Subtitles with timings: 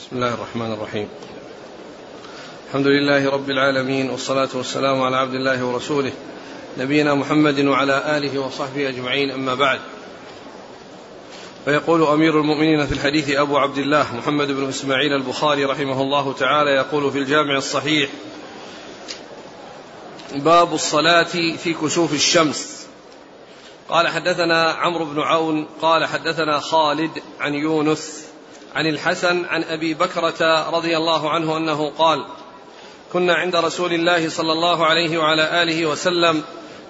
[0.00, 1.08] بسم الله الرحمن الرحيم.
[2.68, 6.12] الحمد لله رب العالمين والصلاة والسلام على عبد الله ورسوله
[6.78, 9.80] نبينا محمد وعلى آله وصحبه أجمعين أما بعد.
[11.64, 16.70] فيقول أمير المؤمنين في الحديث أبو عبد الله محمد بن إسماعيل البخاري رحمه الله تعالى
[16.70, 18.10] يقول في الجامع الصحيح
[20.34, 22.86] باب الصلاة في كسوف الشمس.
[23.88, 27.10] قال حدثنا عمرو بن عون قال حدثنا خالد
[27.40, 28.29] عن يونس
[28.74, 32.24] عن الحسن عن أبي بكرة رضي الله عنه أنه قال
[33.12, 36.42] كنا عند رسول الله صلى الله عليه وعلى آله وسلم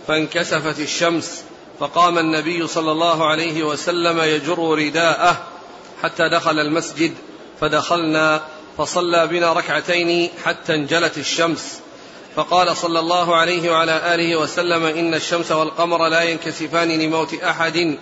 [0.09, 1.45] فانكسفت الشمس
[1.81, 5.43] فقام النبي صلى الله عليه وسلم يجر رداءه
[6.03, 7.15] حتى دخل المسجد
[7.61, 8.43] فدخلنا
[8.79, 11.81] فصلى بنا ركعتين حتى انجلت الشمس.
[12.37, 17.99] فقال صلى الله عليه وعلى آله وسلم إن الشمس والقمر لا ينكسفان لموت أحد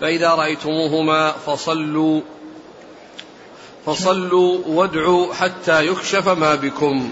[0.00, 2.20] فإذا رأيتموهما فصلوا
[3.86, 7.08] فصلوا وادعوا حتى يكشف ما بكم.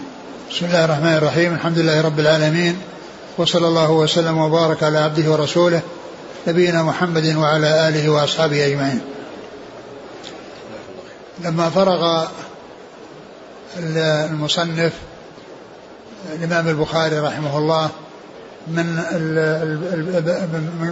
[0.51, 1.55] بسم الله الرحمن الرحيم.
[1.55, 2.79] الحمد لله رب العالمين.
[3.39, 5.81] وصلى الله وسلم وبارك على عبده ورسوله
[6.47, 9.01] نبينا محمد وعلى آله وأصحابه أجمعين.
[11.45, 12.27] لما فرغ
[13.77, 14.93] المصنف
[16.33, 17.91] الإمام البخاري رحمه الله
[18.69, 18.87] من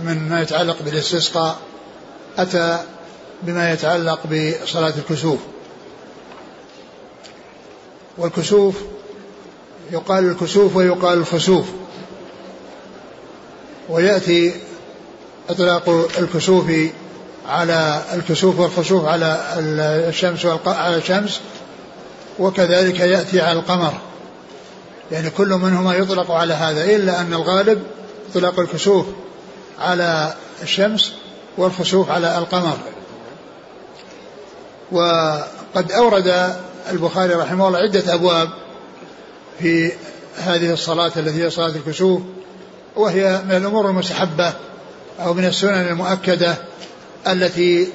[0.04, 1.56] من ما يتعلق بالاستسقاء
[2.38, 2.78] أتى
[3.42, 5.38] بما يتعلق بصلاة الكسوف.
[8.18, 8.74] والكسوف
[9.92, 11.66] يقال الكسوف ويقال الخسوف.
[13.88, 14.54] ويأتي
[15.50, 16.72] إطلاق الكسوف
[17.48, 19.42] على الكسوف والخسوف على
[20.08, 21.40] الشمس على الشمس
[22.38, 23.92] وكذلك يأتي على القمر.
[25.12, 27.82] يعني كل منهما يطلق على هذا إلا أن الغالب
[28.30, 29.06] إطلاق الكسوف
[29.78, 31.12] على الشمس
[31.56, 32.78] والخسوف على القمر.
[34.92, 36.56] وقد أورد
[36.90, 38.50] البخاري رحمه الله عدة أبواب
[39.58, 39.92] في
[40.38, 42.22] هذه الصلاة التي هي صلاة الكسوف
[42.96, 44.52] وهي من الأمور المستحبة
[45.20, 46.56] أو من السنن المؤكدة
[47.26, 47.88] التي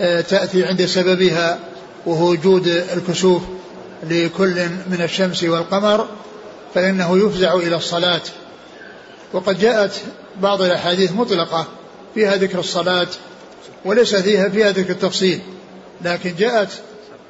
[0.00, 1.58] آه، تأتي عند سببها
[2.06, 3.42] وهو وجود الكسوف
[4.02, 6.08] لكل من الشمس والقمر
[6.74, 8.20] فإنه يفزع إلى الصلاة.
[9.32, 9.92] وقد جاءت
[10.40, 11.66] بعض الأحاديث مطلقة
[12.14, 13.06] فيها ذكر الصلاة
[13.84, 15.40] وليس فيها فيها ذكر التفصيل
[16.04, 16.68] لكن جاءت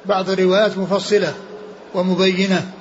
[0.05, 1.33] بعض الروايات مفصلة
[1.95, 2.71] ومبينة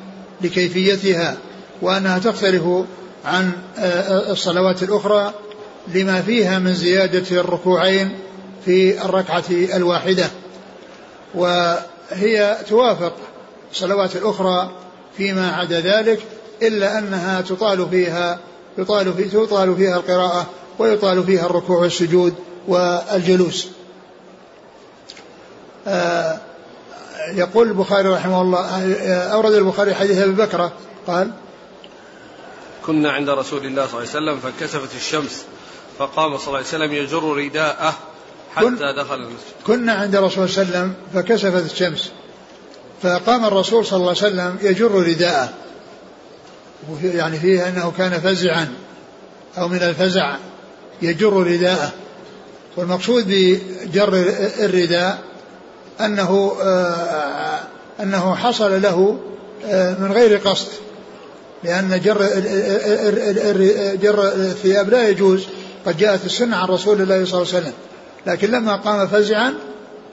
[0.40, 1.36] لكيفيتها
[1.82, 2.62] وأنها تختلف
[3.24, 5.32] عن آه، الصلوات الأخرى
[5.94, 8.18] لما فيها من زيادة الركوعين
[8.64, 10.30] في الركعة الواحدة
[11.34, 13.12] وهي توافق
[13.72, 14.70] الصلوات الأخرى
[15.16, 16.18] فيما عدا ذلك
[16.62, 18.38] إلا أنها تطال فيها
[18.78, 20.46] يطال في تطال فيها القراءة
[20.78, 22.34] ويطال فيها الركوع والسجود
[22.68, 23.68] والجلوس.
[25.86, 26.40] آه
[27.30, 28.92] يقول البخاري رحمه الله
[29.32, 30.72] أورد البخاري حديث أبي بكرة
[31.06, 31.30] قال
[32.86, 35.44] كنا عند رسول الله صلى الله عليه وسلم فانكسفت الشمس
[35.98, 37.94] فقام صلى الله عليه وسلم يجر رداءه
[38.54, 39.52] حتى دخل المسجد.
[39.66, 42.12] كنا عند رسول صلى الله عليه وسلم فكسفت الشمس
[43.02, 45.52] فقام الرسول صلى الله عليه وسلم يجر رداءه.
[47.02, 48.74] يعني فيه أنه كان فزعا
[49.58, 50.36] أو من الفزع
[51.02, 51.92] يجر رداءه.
[52.76, 54.08] والمقصود بجر
[54.60, 55.18] الرداء
[56.00, 57.58] أنه آه،
[58.00, 59.19] أنه حصل له
[59.66, 60.69] آه، من غير قصد
[61.64, 62.19] لأن جر
[64.02, 65.44] جر الثياب لا يجوز
[65.86, 67.72] قد جاءت السنة عن رسول الله صلى الله عليه وسلم.
[68.26, 69.54] لكن لما قام فزعا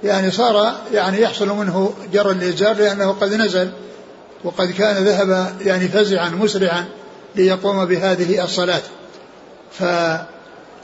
[0.03, 3.69] يعني صار يعني يحصل منه جر الإزار لأنه قد نزل
[4.43, 6.85] وقد كان ذهب يعني فزعا مسرعا
[7.35, 8.81] ليقوم بهذه الصلاة.
[9.79, 9.83] ف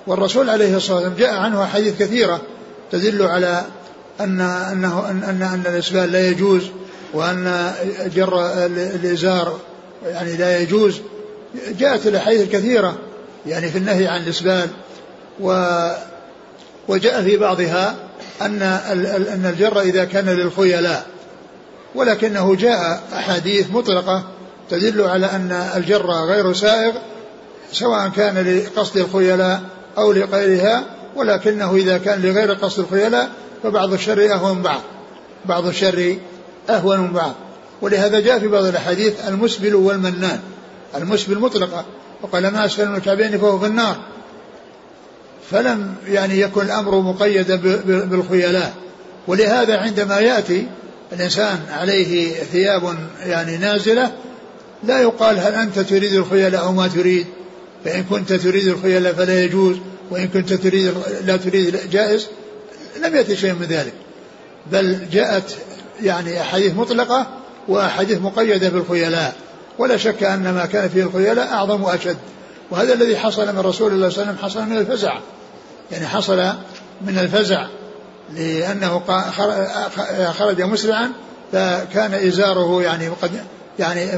[0.07, 2.41] والرسول عليه الصلاة والسلام جاء عنه أحاديث كثيرة
[2.91, 3.63] تدل على
[4.19, 6.63] أن أنه أن أن, أن الإسبال لا يجوز
[7.13, 7.71] وأن
[8.15, 9.59] جر الإزار
[10.05, 11.01] يعني لا يجوز
[11.79, 12.97] جاءت الأحاديث الكثيرة
[13.45, 14.67] يعني في النهي عن الإسبال
[15.39, 15.51] و
[16.87, 17.95] وجاء في بعضها
[18.41, 18.61] أن
[19.33, 21.05] أن الجر إذا كان للخيلاء
[21.95, 24.23] ولكنه جاء أحاديث مطلقة
[24.69, 26.93] تدل على أن الجر غير سائغ
[27.71, 29.61] سواء كان لقصد الخيلاء
[29.97, 30.83] أو لغيرها
[31.15, 33.29] ولكنه إذا كان لغير قصد الخيلاء
[33.63, 34.81] فبعض الشر أهون من بعض.
[35.45, 36.17] بعض الشر
[36.69, 37.33] أهون من بعض.
[37.81, 40.39] ولهذا جاء في بعض الأحاديث المسبل والمنان.
[40.95, 41.85] المسبل مطلقة.
[42.21, 43.97] وقال ما أسفل من الكعبين فهو في النار.
[45.51, 48.73] فلم يعني يكن الأمر مقيدا بالخيلاء.
[49.27, 50.67] ولهذا عندما يأتي
[51.13, 54.11] الإنسان عليه ثياب يعني نازلة
[54.83, 57.25] لا يقال هل أنت تريد الخيلاء أو ما تريد.
[57.85, 59.77] فإن كنت تريد الخيلاء فلا يجوز.
[60.11, 60.93] وإن كنت تريد
[61.25, 62.27] لا تريد جائز
[63.03, 63.93] لم يأتي شيء من ذلك.
[64.71, 65.55] بل جاءت
[66.03, 67.27] يعني أحاديث مطلقة
[67.67, 69.35] وأحاديث مقيدة بالخيلاء.
[69.77, 72.17] ولا شك أن ما كان فيه الخيلاء أعظم وأشد.
[72.71, 75.19] وهذا الذي حصل من رسول الله صلى الله عليه وسلم حصل من الفزع.
[75.91, 76.37] يعني حصل
[77.01, 77.67] من الفزع
[78.35, 79.01] لأنه
[80.31, 81.11] خرج مسرعا
[81.51, 83.31] فكان إزاره يعني قد
[83.79, 84.09] يعني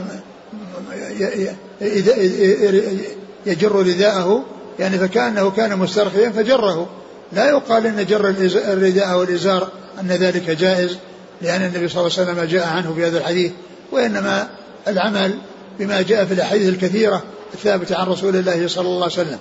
[3.45, 4.45] يجر رداءه
[4.79, 6.89] يعني فكأنه كان مسترخيا فجره
[7.31, 9.69] لا يقال إن جر الرداء والازار
[9.99, 10.97] أن ذلك جائز
[11.41, 13.51] لأن النبي صلى الله عليه وسلم جاء عنه في هذا الحديث
[13.91, 14.47] وإنما
[14.87, 15.37] العمل
[15.79, 19.39] بما جاء في الأحاديث الكثيرة الثابتة عن رسول الله صلى الله عليه وسلم.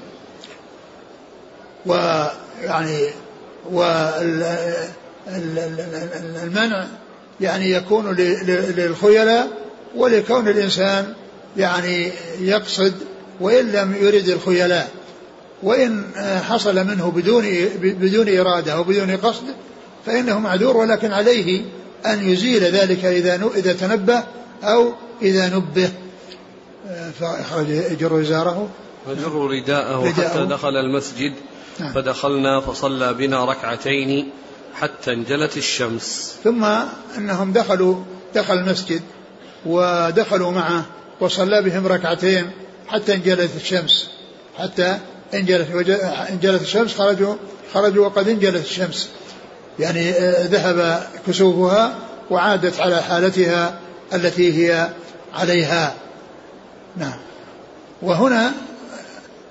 [1.86, 3.08] ويعني
[6.46, 6.86] والمنع
[7.40, 8.12] يعني يكون
[8.76, 9.48] للخيلاء
[9.96, 11.12] ولكون الإنسان
[11.56, 12.94] يعني يقصد
[13.40, 14.90] وإن لم يرد الخيلاء
[15.66, 16.04] وإن
[16.48, 17.44] حصل منه بدون
[17.82, 19.44] بدون إرادة أو بدون قصد
[20.06, 21.64] فإنه معذور ولكن عليه
[22.06, 24.22] أن يزيل ذلك إذا إذا تنبه
[24.62, 24.92] أو
[25.22, 25.92] إذا نبه.
[27.20, 28.68] فأخرج يجر إزاره
[29.08, 30.12] يجر رداءه.
[30.12, 31.32] حتى دخل المسجد
[31.80, 31.92] نعم.
[31.92, 34.30] فدخلنا فصلى بنا ركعتين
[34.74, 36.36] حتى انجلت الشمس.
[36.44, 36.64] ثم
[37.18, 37.96] أنهم دخلوا
[38.34, 39.02] دخل المسجد
[39.66, 40.84] ودخلوا معه
[41.20, 42.50] وصلى بهم ركعتين
[42.88, 44.10] حتى انجلت الشمس
[44.58, 44.98] حتى
[45.34, 45.90] انجلت
[46.30, 47.34] انجلت الشمس خرجوا
[47.74, 49.10] خرجوا وقد انجلت الشمس.
[49.78, 51.94] يعني آه، ذهب كسوفها
[52.30, 53.78] وعادت على حالتها
[54.14, 54.90] التي هي
[55.34, 55.94] عليها.
[56.96, 57.18] نعم.
[58.02, 58.52] وهنا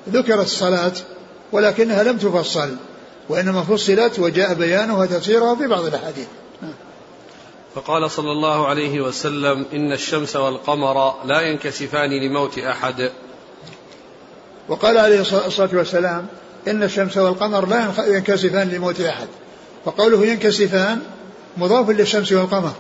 [0.10, 0.94] ذكرت الصلاة
[1.52, 2.76] ولكنها لم تفصل
[3.30, 6.28] وإنما فصلت وجاء بيانها وتفسيرها في بعض الأحاديث.
[6.62, 6.74] نعم.
[7.76, 13.12] فقال صلى الله عليه وسلم إن الشمس والقمر لا ينكسفان لموت أحد.
[14.70, 16.28] وقال عليه الصلاة والسلام
[16.68, 19.28] إن الشمس والقمر لا ينكسفان لموت أحد.
[19.86, 21.00] وقوله ينكسفان
[21.58, 22.72] مضاف للشمس والقمر.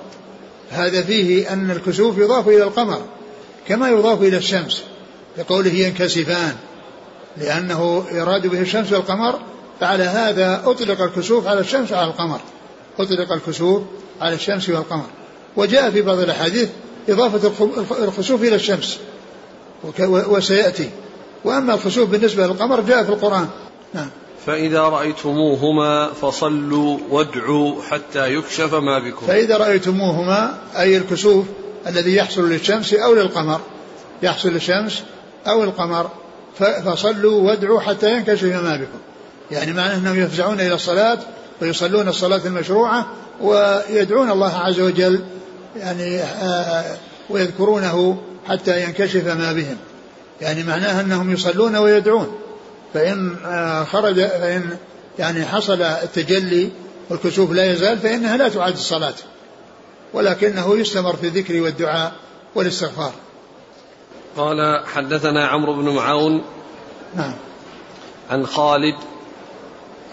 [0.71, 3.01] هذا فيه أن الكسوف يضاف إلى القمر
[3.67, 4.83] كما يضاف إلى الشمس.
[5.37, 6.55] لقوله ينكسفان
[7.37, 9.39] لأنه يراد به الشمس والقمر
[9.79, 12.39] فعلى هذا أطلق الكسوف على الشمس وعلى القمر.
[12.99, 13.83] أطلق الكسوف
[14.21, 15.05] على الشمس والقمر.
[15.55, 16.69] وجاء في بعض الأحاديث
[17.09, 17.51] إضافة
[18.03, 18.99] الخسوف إلى الشمس.
[19.99, 20.89] وسيأتي.
[21.45, 23.47] وأما الخسوف بالنسبة للقمر جاء في القرآن.
[23.94, 24.09] نعم.
[24.45, 29.25] فإذا رأيتموهما فصلوا وادعوا حتى يكشف ما بكم.
[29.27, 31.45] فإذا رأيتموهما أي الكسوف
[31.88, 33.62] الذي يحصل للشمس أو للقمر
[34.24, 35.03] يحصل للشمس
[35.47, 36.09] أو القمر
[36.86, 39.00] فصلوا وادعوا حتى ينكشف ما بكم.
[39.51, 41.18] يعني معنى أنهم يفزعون إلى الصلاة
[41.62, 43.06] ويصلون الصلاة المشروعة
[43.41, 45.24] ويدعون الله عز وجل
[45.75, 46.95] يعني آه،
[47.30, 48.18] ويذكرونه
[48.48, 49.77] حتى ينكشف ما بهم.
[50.41, 52.39] يعني معناها أنهم يصلون ويدعون.
[52.93, 54.77] فإن آه، خرج فإن
[55.19, 56.69] يعني حصل التجلي
[57.09, 59.13] والكسوف لا يزال فإنها لا تعد الصلاة.
[60.13, 62.13] ولكنه يستمر في الذكر والدعاء
[62.55, 63.13] والاستغفار.
[64.37, 66.43] قال حدثنا عمرو بن معاون
[67.15, 67.33] نعم.
[68.29, 68.95] عن خالد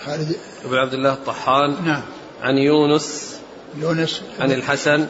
[0.06, 0.36] خالد.
[0.64, 2.02] بن عبد الله الطحان نعم.
[2.42, 3.36] عن يونس
[3.78, 5.06] يونس عن الحسن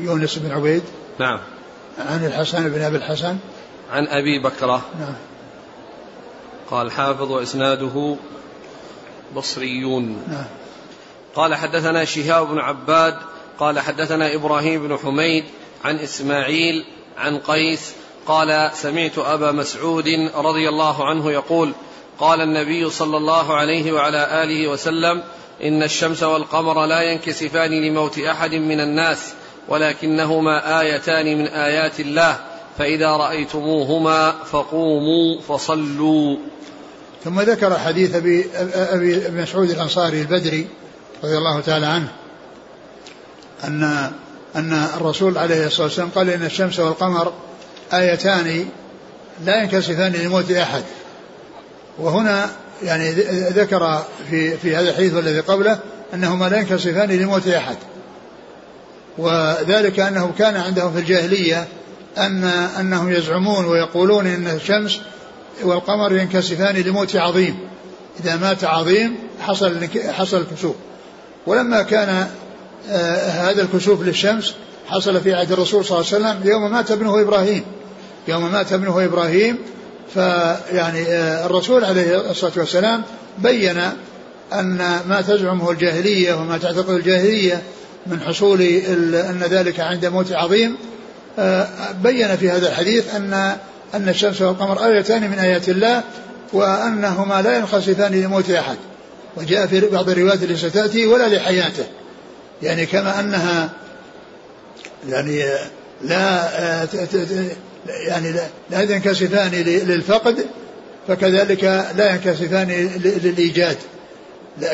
[0.00, 0.82] يونس بن عبيد
[1.18, 1.40] نعم.
[1.98, 3.36] عن الحسن بن أبي الحسن
[3.92, 4.82] عن أبي بكرة.
[5.00, 5.14] نعم.
[6.70, 8.16] قال حافظ وإسناده
[9.36, 10.24] بصريون.
[10.28, 10.44] نعم.
[11.34, 13.18] قال حدثنا شهاب بن عباد
[13.58, 15.44] قال حدثنا إبراهيم بن حميد
[15.84, 16.84] عن إسماعيل
[17.18, 17.92] عن قيس
[18.26, 21.72] قال سمعت أبا مسعود رضي الله عنه يقول
[22.18, 25.22] قال النبي صلى الله عليه وعلى آله وسلم
[25.62, 29.32] إن الشمس والقمر لا ينكسفان لموت أحد من الناس
[29.68, 32.40] ولكنهما آيتان من آيات الله.
[32.78, 36.36] فإذا رأيتموهما فقوموا فصلوا.
[37.24, 40.66] ثم ذكر حديث أبي, أبي مسعود الأنصاري البدري
[41.24, 42.08] رضي الله تعالى عنه
[43.64, 44.10] أن
[44.56, 47.32] أن الرسول عليه الصلاة والسلام قال إن الشمس والقمر
[47.92, 48.68] آيتان
[49.44, 50.82] لا ينكسفان لموت أحد.
[51.98, 52.50] وهنا
[52.82, 53.10] يعني
[53.50, 55.78] ذكر في في هذا الحديث والذي قبله
[56.14, 57.76] أنهما لا ينكسفان لموت أحد.
[59.18, 61.68] وذلك أنه كان عندهم في الجاهلية
[62.18, 62.44] أن
[62.80, 65.00] أنهم يزعمون ويقولون إن الشمس
[65.62, 67.58] والقمر ينكسفان لموت عظيم.
[68.20, 70.76] إذا مات عظيم حصل حصل الكسوف.
[71.46, 72.28] ولما كان
[72.90, 74.54] آه هذا الكسوف للشمس
[74.86, 77.64] حصل في عهد الرسول صلى الله عليه وسلم يوم مات ابنه إبراهيم.
[78.28, 79.58] يوم مات ابنه إبراهيم
[80.14, 83.02] فيعني آه الرسول عليه الصلاة والسلام
[83.38, 83.78] بين
[84.52, 84.76] أن
[85.08, 87.62] ما تزعمه الجاهلية وما تعتقد الجاهلية
[88.06, 90.76] من حصول أن ذلك عند موت عظيم
[92.02, 93.56] بين في هذا الحديث أن
[93.94, 96.02] أن الشمس والقمر آيتان من آيات الله
[96.52, 98.76] وأنهما لا ينخسفان لموت أحد.
[99.36, 101.84] وجاء في بعض الروايات ستأتي ولا لحياته.
[102.62, 103.70] يعني كما أنها
[105.08, 105.44] يعني
[106.04, 106.48] لا
[108.06, 108.34] يعني
[108.70, 109.50] لا ينكسفان
[109.86, 110.46] للفقد
[111.08, 111.64] فكذلك
[111.96, 112.68] لا ينكسفان
[113.04, 113.76] للإيجاد.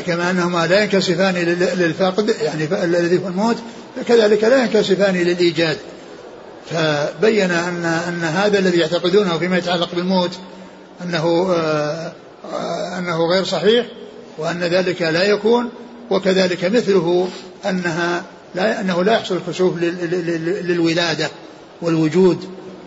[0.07, 1.35] كما أنهما لا ينكسفان
[1.79, 3.57] للفقد يعني الذي هو الموت
[3.97, 5.77] فكذلك لا ينكسفان للإيجاد.
[6.71, 10.31] فبين أن أن هذا الذي يعتقدونه فيما يتعلق بالموت
[11.03, 12.13] أنه آه،
[12.99, 13.87] أنه غير صحيح
[14.39, 15.71] وأن ذلك لا يكون
[16.11, 17.29] وكذلك مثله
[17.69, 18.23] أنها
[18.55, 19.79] لا أنه لا يحصل الكسوف
[20.63, 21.29] للولادة
[21.83, 22.45] والوجود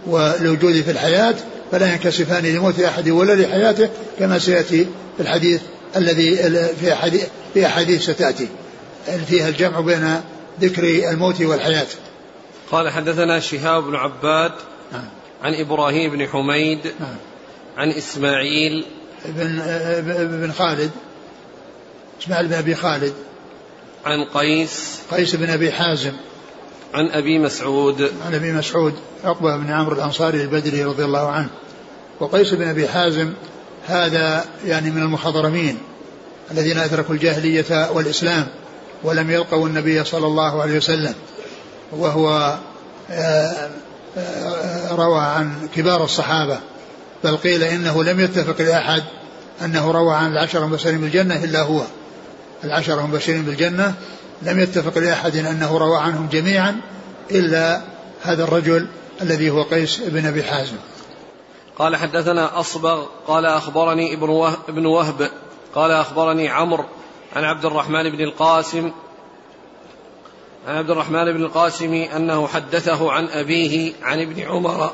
[0.07, 1.35] والوجود في الحياة
[1.71, 5.61] فلا ينكسفان لموت أحد ولا لحياته كما سيأتي في الحديث
[5.95, 6.35] الذي
[6.81, 8.47] في أحاديث في أحاديث ستأتي.
[9.27, 10.21] فيها الجمع بين
[10.61, 11.85] ذكر الموت والحياة؟
[12.71, 14.51] قال حدثنا شهاب بن عباد
[14.91, 15.05] نعم.
[15.43, 17.15] عن إبراهيم بن حميد نعم.
[17.77, 18.85] عن إسماعيل.
[19.25, 19.61] بن
[20.41, 20.91] بن خالد
[22.21, 23.13] إسماعيل بن أبي خالد.
[24.05, 24.99] عن قيس.
[25.11, 26.13] قيس بن أبي حازم.
[26.93, 28.11] عن أبي مسعود.
[28.25, 28.93] عن أبي مسعود
[29.23, 31.49] عقبة بن عمرو الأنصاري البدري رضي الله عنه.
[32.19, 33.33] وقيس بن أبي حازم
[33.87, 35.77] هذا يعني من المخضرمين
[36.51, 38.47] الذين أدركوا الجاهلية والإسلام
[39.03, 41.13] ولم يلقوا النبي صلى الله عليه وسلم.
[41.91, 42.57] وهو
[43.11, 43.69] آه،
[44.17, 46.59] آه، روى عن كبار الصحابة
[47.23, 49.03] بل قيل إنه لم يتفق لأحد
[49.61, 51.81] أنه روى عن العشر المبشرين بالجنة إلا هو.
[52.63, 53.93] العشر المبشرين بالجنة
[54.41, 56.81] لم يتفق لأحد أنه روى عنهم جميعا
[57.31, 57.81] إلا
[58.23, 58.87] هذا الرجل
[59.21, 60.77] الذي هو قيس بن أبي حازم.
[61.79, 64.13] قال حدثنا أصبغ قال أخبرني
[64.69, 65.29] ابن وهب
[65.75, 66.85] قال أخبرني عمرو
[67.35, 68.91] عن عبد الرحمن بن القاسم
[70.67, 74.91] عن عبد الرحمن بن القاسم أنه حدثه عن أبيه عن ابن عمر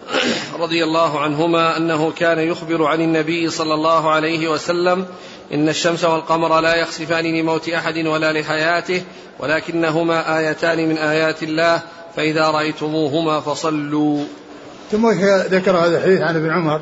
[0.62, 5.06] رضي الله عنهما أنه كان يخبر عن النبي صلى الله عليه وسلم
[5.54, 9.02] إن الشمس والقمر لا يخسفان لموت أحد ولا لحياته
[9.38, 11.82] ولكنهما آيتان من آيات الله
[12.16, 14.24] فإذا رأيتموهما فصلوا.
[14.92, 15.10] ثم
[15.50, 16.80] ذكر هذا الحديث عن ابن عمر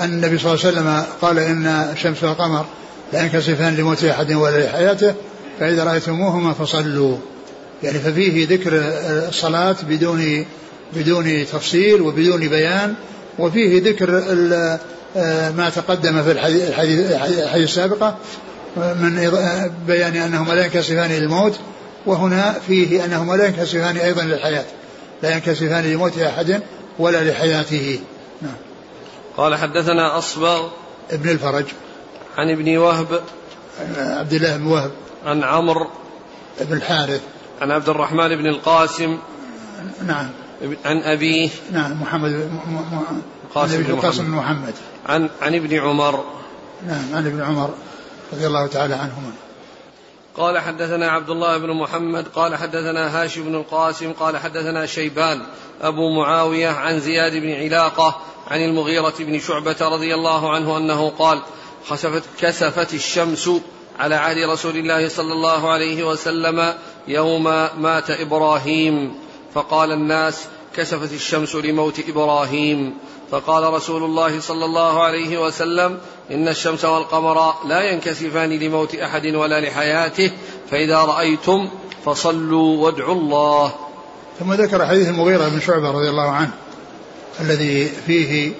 [0.00, 2.64] أن النبي صلى الله عليه وسلم قال إن الشمس والقمر
[3.12, 5.14] لا ينكسفان لموت أحد ولا لحياته
[5.60, 7.31] فإذا رأيتموهما فصلوا.
[7.82, 8.70] يعني ففيه ذكر
[9.28, 10.46] الصلاة بدون
[10.96, 12.94] بدون تفصيل وبدون بيان
[13.38, 14.10] وفيه ذكر
[15.56, 18.16] ما تقدم في الحديث, الحديث السابقة
[18.76, 19.30] من
[19.86, 21.58] بيان أنهما لا ينكسفان للموت
[22.06, 24.64] وهنا فيه أنهما لا ينكسفان أيضا للحياة
[25.22, 26.60] لا ينكسفان لموت أحد
[26.98, 28.00] ولا لحياته.
[28.42, 28.54] نعم.
[29.36, 30.68] قال حدثنا أصبغ
[31.10, 31.64] ابن الفرج.
[32.36, 33.20] عن ابن وهب
[33.96, 34.90] عبد الله بن وهب.
[35.26, 35.86] عن عمرو
[36.60, 37.20] بن الحارث.
[37.60, 39.18] عن عبد الرحمن بن القاسم.
[40.06, 40.28] نعم.
[40.84, 41.50] عن أبيه.
[41.72, 42.50] نعم محمد
[43.54, 44.74] قاسم بن محمد, محمد.
[45.06, 46.24] عن عن ابن عمر.
[46.86, 47.70] نعم عن ابن عمر
[48.32, 49.32] رضي الله تعالى عنهما.
[50.36, 55.42] قال حدثنا عبد الله بن محمد قال حدثنا هاشم بن القاسم قال حدثنا شيبان
[55.82, 58.16] أبو معاوية عن زياد بن علاقة
[58.50, 61.42] عن المغيرة بن شعبة رضي الله عنه أنه قال
[61.88, 63.50] خسفت كسفت الشمس
[63.98, 66.74] على عهد رسول الله صلى الله عليه وسلم
[67.08, 67.44] يوم
[67.78, 69.14] مات إبراهيم.
[69.54, 70.44] فقال الناس
[70.76, 72.94] كسفت الشمس لموت إبراهيم.
[73.30, 75.98] فقال رسول الله صلى الله عليه وسلم
[76.30, 80.30] إن الشمس والقمر لا ينكسفان لموت أحد ولا لحياته
[80.70, 81.68] فإذا رأيتم
[82.04, 83.74] فصلوا وادعوا الله.
[84.40, 86.50] ثم ذكر حديث المغيرة بن شعبة رضي الله عنه
[87.40, 88.52] الذي فيه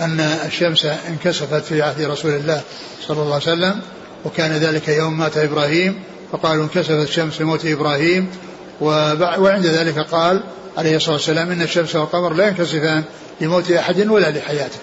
[0.00, 2.62] أن الشمس انكسفت في عهد رسول الله
[3.06, 3.80] صلى الله عليه وسلم.
[4.24, 8.28] وكان ذلك يوم مات إبراهيم فقالوا انكسفت الشمس لموت إبراهيم.
[8.80, 10.42] وعند ذلك قال
[10.76, 13.04] عليه الصلاة والسلام إن الشمس والقمر لا ينكسفان
[13.40, 14.78] لموت أحد ولا لحياته.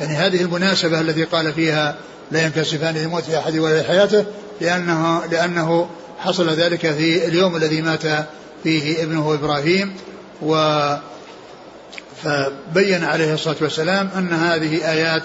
[0.00, 1.96] يعني هذه المناسبة التي قال فيها
[2.30, 4.24] لا ينكسفان لموت أحد ولا لحياته
[4.60, 8.02] لأنه, لأنه حصل ذلك في اليوم الذي مات
[8.64, 9.96] فيه ابنه إبراهيم.
[10.42, 10.54] و
[12.24, 15.22] فبين عليه الصلاة والسلام أن هذه آيات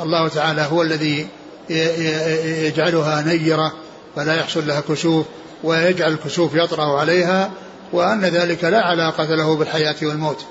[0.00, 1.26] الله تعالى هو الذي
[1.70, 3.72] يجعلها نيرة
[4.16, 5.26] فلا يحصل لها كسوف
[5.64, 7.50] ويجعل الكسوف يطرأ عليها
[7.92, 10.44] وأن ذلك لا علاقة له بالحياة والموت.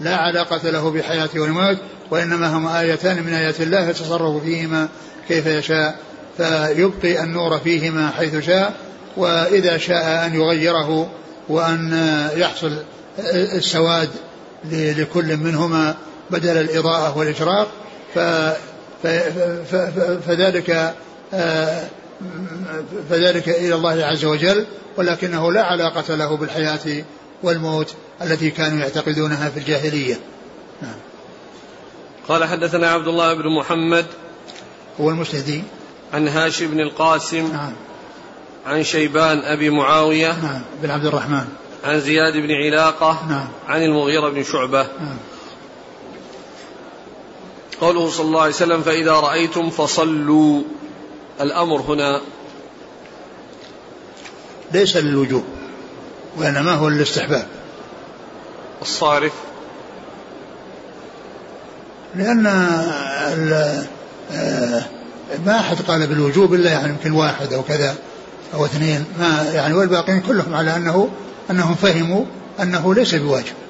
[0.00, 1.78] لا علاقة له بالحياة والموت
[2.10, 4.88] وإنما هما آيتان من آيات الله يتصرف فيهما
[5.28, 5.98] كيف يشاء
[6.36, 8.74] فيبقي النور فيهما حيث شاء
[9.16, 11.10] وإذا شاء أن يغيره
[11.48, 11.92] وأن
[12.36, 12.76] يحصل
[13.34, 14.08] السواد
[14.72, 15.94] لكل منهما
[16.30, 17.68] بدل الإضاءة والإشراق
[20.26, 20.94] فذلك
[23.10, 24.66] فذلك إلى الله عز وجل
[24.96, 27.04] ولكنه لا علاقة له بالحياة
[27.42, 30.20] والموت التي كانوا يعتقدونها في الجاهلية.
[30.82, 30.94] نعم.
[32.28, 34.06] قال حدثنا عبد الله بن محمد
[35.00, 35.62] هو المسندي
[36.12, 37.72] عن هاشم بن القاسم نعم.
[38.66, 40.62] عن شيبان أبي معاوية نعم.
[40.82, 41.44] بن عبد الرحمن.
[41.84, 43.48] عن زياد بن علاقة نعم.
[43.68, 45.16] عن المغيرة بن شعبة نعم.
[47.82, 50.62] قوله صلى الله عليه وسلم فإذا رأيتم فصلوا.
[51.40, 52.20] الأمر هنا
[54.72, 55.44] ليس للوجوب
[56.36, 57.46] وإنما هو للاستحباب.
[58.82, 59.32] الصارف.
[62.14, 62.46] لأن
[64.32, 64.84] آه،
[65.46, 67.94] ما أحد قال بالوجوب إلا يعني يمكن واحد أو كذا
[68.54, 71.08] أو اثنين ما يعني والباقين كلهم على أنه
[71.50, 72.24] أنهم فهموا
[72.60, 73.61] أنه ليس بواجب.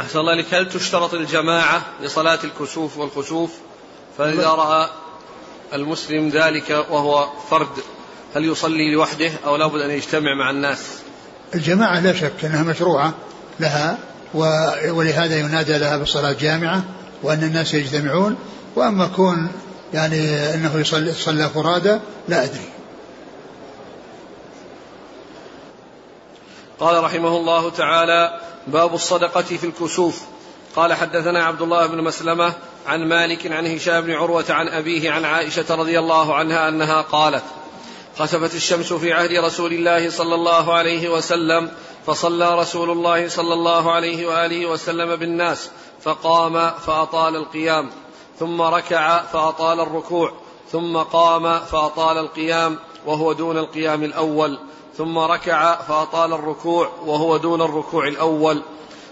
[0.00, 3.50] أحسن الله لك هل تشترط الجماعة لصلاة الكسوف والخسوف
[4.18, 4.88] فإذا رأى
[5.72, 7.68] المسلم ذلك وهو فرد
[8.36, 10.78] هل يصلي لوحده أو لابد أن يجتمع مع الناس؟
[11.54, 13.14] الجماعة لا شك أنها مشروعة
[13.60, 13.98] لها
[14.90, 16.84] ولهذا ينادى لها بالصلاة الجامعة
[17.22, 18.36] وأن الناس يجتمعون
[18.76, 19.48] وأما كون
[19.94, 21.98] يعني أنه يصلي صلى فرادى
[22.28, 22.75] لا أدري.
[26.80, 30.22] قال رحمه الله تعالى باب الصدقة في الكسوف.
[30.76, 32.52] قال حدثنا عبد الله بن مسلمة
[32.86, 37.42] عن مالك عن هشام بن عروة عن أبيه عن عائشة رضي الله عنها أنها قالت
[38.18, 41.70] خسفت الشمس في عهد رسول الله صلى الله عليه وسلم
[42.06, 45.70] فصلى رسول الله صلى الله عليه وآله وسلم بالناس
[46.02, 47.90] فقام فأطال القيام
[48.38, 50.32] ثم ركع فأطال الركوع
[50.72, 54.58] ثم قام فأطال القيام وهو دون القيام الأول.
[54.98, 58.62] ثم ركع فأطال الركوع وهو دون الركوع الأول.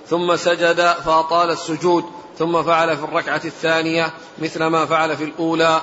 [0.08, 2.04] ثم سجد فأطال السجود.
[2.38, 5.80] ثم فعل في الركعة الثانية مثل ما فعل في الأولى.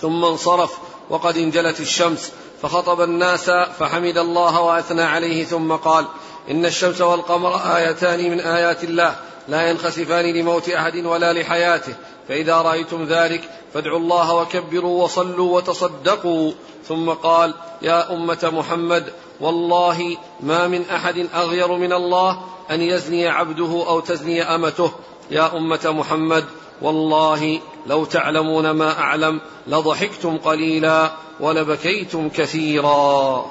[0.00, 0.78] ثم انصرف
[1.10, 2.32] وقد انجلت الشمس.
[2.62, 5.44] فخطب الناس فحمد الله وأثنى عليه.
[5.44, 6.06] ثم قال
[6.50, 9.16] إن الشمس والقمر آيتان من آيات الله.
[9.48, 11.94] لا ينخسفان لموت أحد ولا لحياته.
[12.30, 13.40] فإذا رأيتم ذلك
[13.74, 16.52] فادعوا الله وكبروا وصلوا وتصدقوا.
[16.88, 19.04] ثم قال يا أمة محمد
[19.40, 24.90] والله ما من أحد أغير من الله أن يزني عبده أو تزني أمته.
[25.30, 26.44] يا أمة محمد
[26.82, 33.46] والله لو تعلمون ما أعلم لضحكتم قليلا ولبكيتم كثيرا.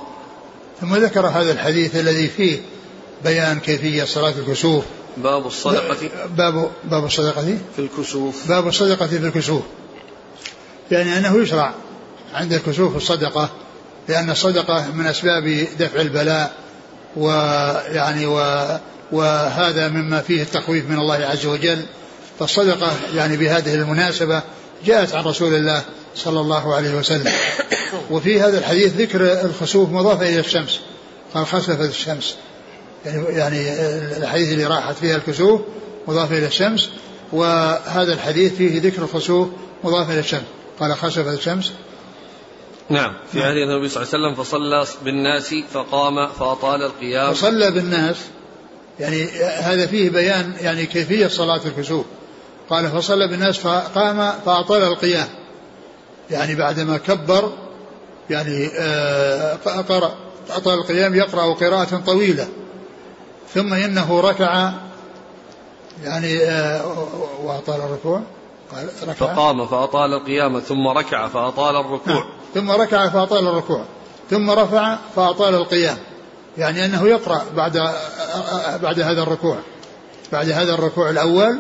[0.82, 2.60] ثم ذكر هذا الحديث الذي فيه
[3.24, 4.84] بيان كيفية صلاة الكسوف.
[5.18, 5.98] باب الصدقة.
[6.38, 7.58] باب باب الصدقة.
[7.76, 8.48] في الكسوف.
[8.48, 9.64] باب الصدقة في الكسوف.
[10.92, 11.74] يعني أنه يشرع
[12.34, 13.50] عند الكسوف الصدقة
[14.08, 16.54] لأن الصدقة من أسباب دفع البلاء
[17.18, 18.40] ويعني و
[19.12, 21.86] وهذا مما فيه التخويف من الله عز وجل.
[22.40, 24.42] فالصدقة يعني بهذه المناسبة
[24.86, 25.84] جاءت عن رسول الله
[26.16, 27.32] صلى الله عليه وسلم.
[28.12, 30.80] وفي هذا الحديث ذكر الخسوف مضافة إلى الشمس.
[31.34, 32.36] قال خسفت الشمس.
[33.06, 33.74] يعني يعني
[34.18, 35.62] الحديث اللي راحت فيها الكسوف
[36.08, 36.90] مضافة إلى الشمس
[37.32, 39.48] وهذا الحديث فيه ذكر الخسوف
[39.84, 40.44] مضافة إلى الشمس.
[40.80, 41.74] قال خسفت الشمس.
[42.90, 43.14] نعم.
[43.32, 47.34] في عهد النبي صلى الله عليه وسلم فصلى بالناس فقام فأطال القيام.
[47.34, 48.16] فصلى بالناس.
[49.00, 52.06] يعني هذا فيه بيان يعني كيفية صلاة الكسوف.
[52.70, 55.28] قال فصلى بالناس فقام فأطال القيام.
[56.32, 57.54] يعني بعدما كبر
[58.30, 59.54] يعني آه،
[59.90, 60.16] قرأ
[60.50, 62.48] أطال القيام يقرأ قراءة طويلة.
[63.54, 64.72] ثم إنه ركع
[66.04, 66.82] يعني آه،
[67.44, 68.22] وأطال الركوع.
[68.76, 69.14] قال ركع.
[69.14, 72.14] فقام فأطال القيام ثم ركع فأطال الركوع.
[72.14, 72.24] نعم.
[72.54, 73.84] ثم ركع فأطال الركوع.
[74.30, 75.98] ثم رفع فأطال القيام.
[76.58, 79.58] يعني أنه يقرأ بعد آه، بعد هذا الركوع.
[80.32, 81.60] بعد هذا الركوع الأول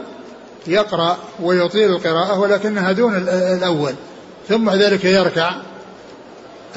[0.68, 3.94] يقرأ ويطيل القراءة ولكنها دون الأول.
[4.50, 5.52] ثم بعد ذلك يركع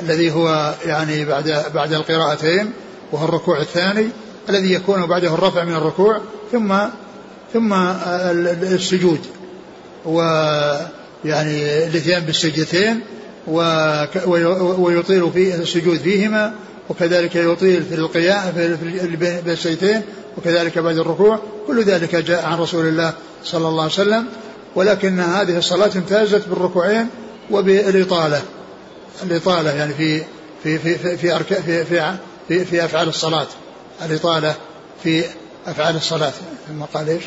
[0.01, 2.72] الذي هو يعني بعد بعد القراءتين
[3.12, 4.09] وهو الركوع الثاني.
[4.48, 6.20] الذي يكون بعده الرفع من الركوع
[6.52, 6.74] ثم
[7.52, 7.72] ثم
[8.62, 9.18] السجود.
[10.05, 13.00] ويعني الاتيان بالسجدتين
[14.78, 16.55] ويطيل في السجود فيهما
[16.88, 18.52] وكذلك يطيل في القيام
[19.42, 20.02] في السجدتين
[20.38, 21.38] وكذلك بعد الركوع.
[21.66, 23.12] كل ذلك جاء عن رسول الله
[23.44, 24.26] صلى الله عليه وسلم.
[24.74, 27.07] ولكن هذه الصلاة امتازت بالركوعين
[27.50, 28.42] وبالإطالة.
[29.22, 30.22] الإطالة يعني في
[30.62, 32.16] في في في في في, في,
[32.48, 33.46] في, في أفعال الصلاة.
[34.04, 34.54] الإطالة
[35.02, 35.24] في
[35.66, 36.32] أفعال الصلاة.
[36.68, 37.24] ثم قال إيش؟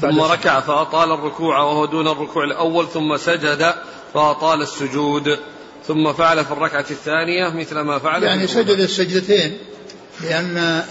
[0.00, 3.74] ثم ركع فأطال الركوع وهو دون الركوع الأول ثم سجد
[4.14, 5.38] فأطال السجود.
[5.86, 9.58] ثم فعل في الركعة الثانية مثل ما فعل يعني سجد السجدتين
[10.20, 10.82] لأن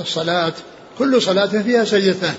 [0.00, 0.52] الصلاة
[0.98, 2.34] كل صلاة فيها سجدتان.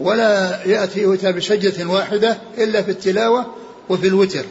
[0.00, 3.46] ولا يأتي يؤتى بسجدة واحدة إلا في التلاوة
[3.88, 4.44] وفي الوتر.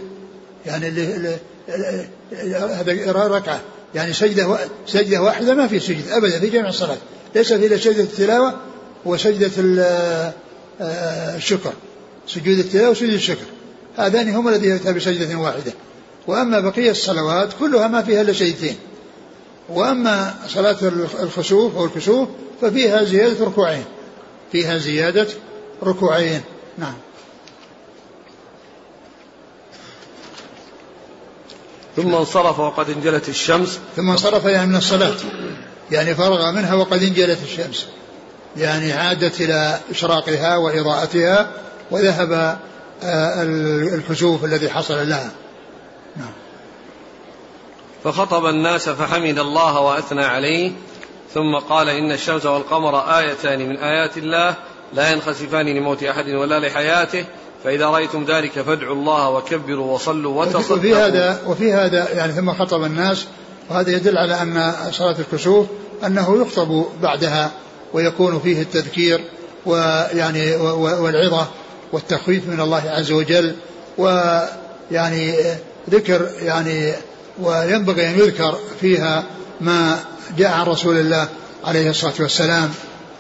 [0.66, 1.38] يعني اللي
[1.70, 3.62] هذا ركعة.
[3.96, 6.98] يعني سجدة سجدة واحدة ما في سجد أبدا في جميع الصلاة.
[7.36, 8.54] ليس في إلا سجدة التلاوة
[9.06, 9.52] وسجدة
[10.82, 11.74] آه، الشكر.
[12.28, 13.46] سجود التلاوة وسجود الشكر.
[13.98, 15.74] هذان هما الذين يؤتى بسجدة واحدة.
[16.28, 18.76] وأما بقية الصلوات كلها ما فيها إلا سجدتين.
[19.70, 20.78] وأما صلاة
[21.22, 22.30] الخسوف أو الكسوف
[22.62, 23.84] ففيها زيادة ركوعين.
[24.52, 25.28] فيها زيادة
[25.84, 26.42] ركوعين.
[26.78, 26.94] نعم.
[31.96, 33.80] ثم انصرف وقد انجلت الشمس.
[33.96, 35.16] ثم انصرف يعني من الصلاة.
[35.92, 37.88] يعني فرغ منها وقد انجلت الشمس.
[38.58, 41.52] يعني عادت إلى إشراقها وإضاءتها
[41.92, 42.58] وذهب
[43.04, 43.44] آه،
[43.96, 45.32] الكسوف الذي حصل لها.
[46.16, 46.32] نعم.
[48.04, 50.72] فخطب الناس فحمد الله وأثنى عليه.
[51.34, 54.56] ثم قال إن الشمس والقمر آيتان من آيات الله
[54.94, 57.26] لا ينخسفان لموت أحد ولا لحياته.
[57.66, 60.78] فإذا رأيتم ذلك فادعوا الله وكبروا وصلوا وتصدقوا.
[60.78, 63.26] وفي هذا وفي هذا يعني ثم خطب الناس
[63.70, 65.68] وهذا يدل على أن صلاة الكسوف
[66.06, 67.52] أنه يخطب بعدها
[67.94, 69.22] ويكون فيه التذكير
[69.66, 71.48] ويعني والعظة
[71.92, 73.56] والتخويف من الله عز وجل
[73.98, 75.36] ويعني
[75.90, 76.94] ذكر يعني
[77.42, 79.24] وينبغي أن يذكر فيها
[79.62, 80.00] ما
[80.38, 81.28] جاء عن رسول الله
[81.64, 82.70] عليه الصلاة والسلام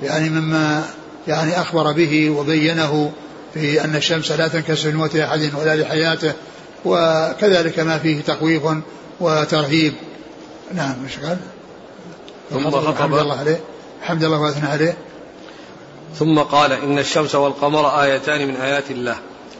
[0.04, 0.84] يعني مما
[1.28, 3.12] يعني أخبر به وبينه
[3.56, 6.34] في أن الشمس لا تنكسر لموت أحد ولا لحياته
[6.86, 8.64] وكذلك ما فيه تخويف
[9.20, 9.94] وترهيب.
[10.74, 11.38] نعم إيش قال؟
[12.50, 13.60] ثم خطب الحمد الله عليه
[14.02, 14.98] الحمد لله واثنى عليه.
[16.20, 19.16] ثم قال إن الشمس والقمر آيتان من آيات الله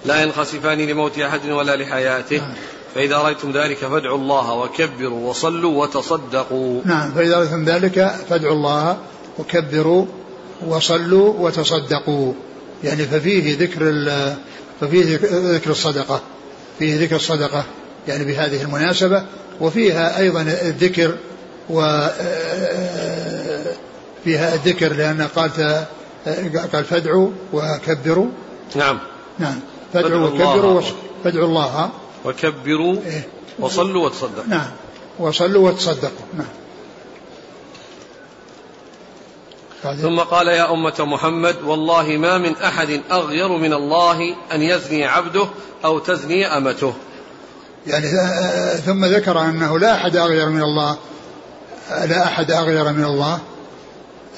[0.06, 2.38] لا ينخسفان لموت أحد ولا لحياته.
[2.38, 2.54] نعم.
[2.96, 6.82] فإذا رأيتم ذلك فادعوا الله وكبروا وصلوا وتصدقوا.
[6.86, 8.98] نعم فإذا رأيتم ذلك فادعوا الله
[9.40, 10.06] وكبروا
[10.68, 12.34] وصلوا وتصدقوا.
[12.84, 13.80] يعني ففيه ذكر
[14.82, 16.22] ففيه ذكر الصدقة
[16.80, 17.64] فيه ذكر الصدقة
[18.08, 19.26] يعني بهذه المناسبة
[19.62, 21.16] وفيها أيضا الذكر
[21.70, 22.08] و
[24.24, 25.52] فيها الذكر لأن قال
[26.74, 28.28] قال فادعوا وكبروا.
[28.76, 29.00] نعم.
[29.40, 29.60] نعم.
[29.94, 30.82] فادعوا وكبروا
[31.24, 31.90] فادعوا الله.
[32.26, 33.28] وكبروا إيه.
[33.60, 34.48] وصلوا وتصدقوا.
[34.48, 34.72] نعم.
[35.20, 36.26] وصلوا وتصدقوا.
[36.38, 36.48] نعم.
[39.94, 45.48] ثم قال يا أمة محمد والله ما من أحد أغير من الله أن يزني عبده
[45.86, 46.94] أو تزني أمته
[47.88, 48.08] يعني
[48.86, 50.98] ثم ذكر أنه لا أحد أغير من الله
[51.90, 53.40] لا أحد أغير من الله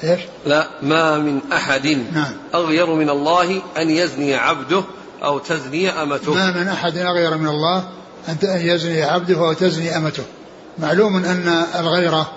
[0.04, 2.34] إيش؟ لا ما من أحد نعم.
[2.56, 4.84] أغير من الله أن يزني عبده
[5.24, 7.84] أو تزني أمته ما من أحد أغير من الله
[8.30, 10.24] أن يزني عبده أو تزني أمته
[10.80, 12.32] معلوم أن الغيرة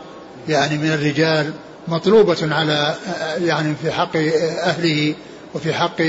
[0.49, 1.53] يعني من الرجال
[1.89, 2.95] مطلوبة على
[3.39, 4.17] يعني في حق
[4.63, 5.15] أهله
[5.55, 6.01] وفي حق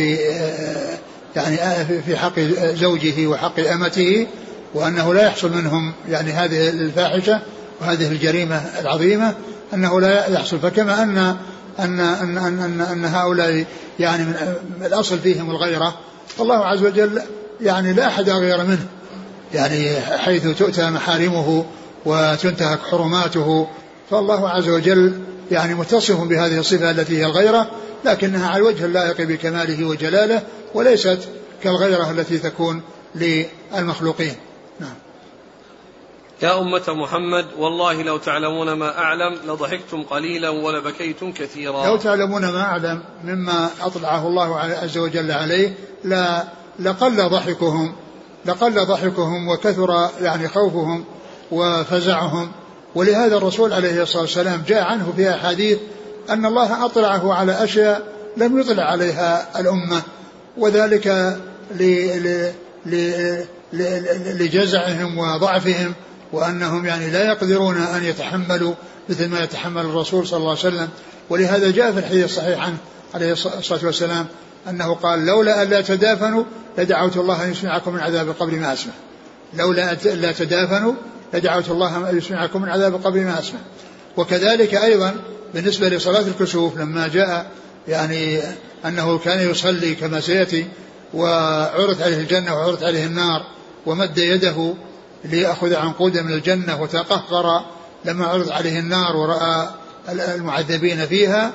[1.35, 1.57] يعني
[2.05, 2.39] في حق
[2.73, 4.27] زوجه وحق أمته
[4.73, 7.39] وأنه لا يحصل منهم يعني هذه الفاحشة
[7.81, 9.33] وهذه الجريمة العظيمة
[9.73, 10.59] أنه لا يحصل.
[10.59, 11.17] فكما أن
[11.79, 13.65] أن أن أن, أن, أن هؤلاء
[13.99, 15.93] يعني من الأصل فيهم الغيرة
[16.27, 17.21] فالله عز وجل
[17.61, 18.85] يعني لا أحد أغير منه
[19.53, 21.65] يعني حيث تؤتى محارمه
[22.05, 23.67] وتنتهك حرماته
[24.09, 25.20] فالله عز وجل
[25.51, 27.71] يعني متصف بهذه الصفة التي هي الغيرة
[28.05, 31.19] لكنها على الوجه اللائق بكماله وجلاله وليست
[31.63, 32.81] كالغيرة التي تكون
[33.15, 34.35] للمخلوقين.
[34.79, 34.95] نعم.
[36.41, 41.85] يا أمة محمد والله لو تعلمون ما أعلم لضحكتم قليلا ولبكيتم كثيرا.
[41.85, 46.43] لو تعلمون ما أعلم مما أطلعه الله عز وجل عليه لا
[46.79, 47.95] لقل ضحكهم
[48.45, 51.05] لقل ضحكهم وكثر يعني خوفهم
[51.51, 52.51] وفزعهم.
[52.95, 55.77] ولهذا الرسول عليه الصلاة والسلام جاء عنه في أحاديث
[56.29, 58.01] أن الله أطلعه على أشياء
[58.37, 60.01] لم يطلع عليها الأمة
[60.57, 61.37] وذلك
[64.39, 65.93] لجزعهم وضعفهم
[66.33, 68.73] وأنهم يعني لا يقدرون أن يتحملوا
[69.09, 70.89] مثل ما يتحمل الرسول صلى الله عليه وسلم.
[71.29, 72.77] ولهذا جاء في الحديث الصحيح عنه
[73.13, 74.25] عليه الصلاة والسلام
[74.69, 76.43] أنه قال لولا أن لا تدافنوا
[76.77, 78.93] لدعوت الله أن يسمعكم من عذاب القبر ما أسمع.
[79.53, 80.93] لولا أن لا تدافنوا
[81.33, 83.59] لدعوت الله أن يسمعكم من عذاب القبر ما أسمع.
[84.17, 85.15] وكذلك أيضا
[85.53, 87.51] بالنسبة لصلاة الكسوف لما جاء
[87.87, 88.41] يعني
[88.85, 90.65] أنه كان يصلي كما سيأتي
[91.13, 93.43] وعرضت عليه الجنة وعرضت عليه النار
[93.85, 94.73] ومد يده
[95.25, 97.65] ليأخذ عنقودا من الجنة وتقهقر
[98.05, 99.69] لما عرض عليه النار ورأى
[100.09, 101.51] المعذبين فيها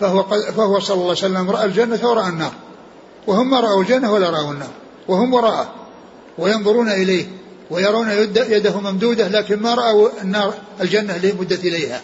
[0.00, 0.22] فهو,
[0.56, 2.52] فهو صلى الله عليه وسلم رأى الجنة ورأى النار.
[3.26, 4.70] وهم ما رأوا الجنة ولا رأوا النار
[5.08, 5.74] وهم وراءه
[6.38, 7.26] وينظرون إليه.
[7.70, 12.00] ويرون يده ممدودة لكن ما رأوا النار الجنة اللي مدت إليها.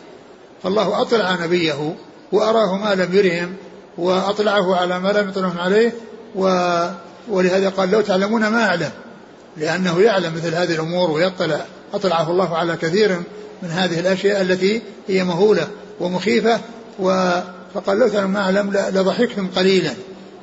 [0.63, 1.95] فالله أطلع نبيه
[2.33, 3.55] وأراه ما لم يرهم
[3.99, 5.93] وأطلعه على ما لم يطلعهم عليه
[6.35, 6.47] و
[7.29, 8.91] ولهذا قال لو تعلمون ما أعلم
[9.57, 11.65] لأنه يعلم مثل هذه الأمور ويطلع.
[11.95, 13.23] أطلعه الله على كثير
[13.63, 15.69] من هذه الأشياء التي هي مهولة
[16.01, 16.61] ومخيفة
[16.99, 17.31] و
[17.75, 19.93] فقال لو تعلم ما أعلم لضحكتم قليلا.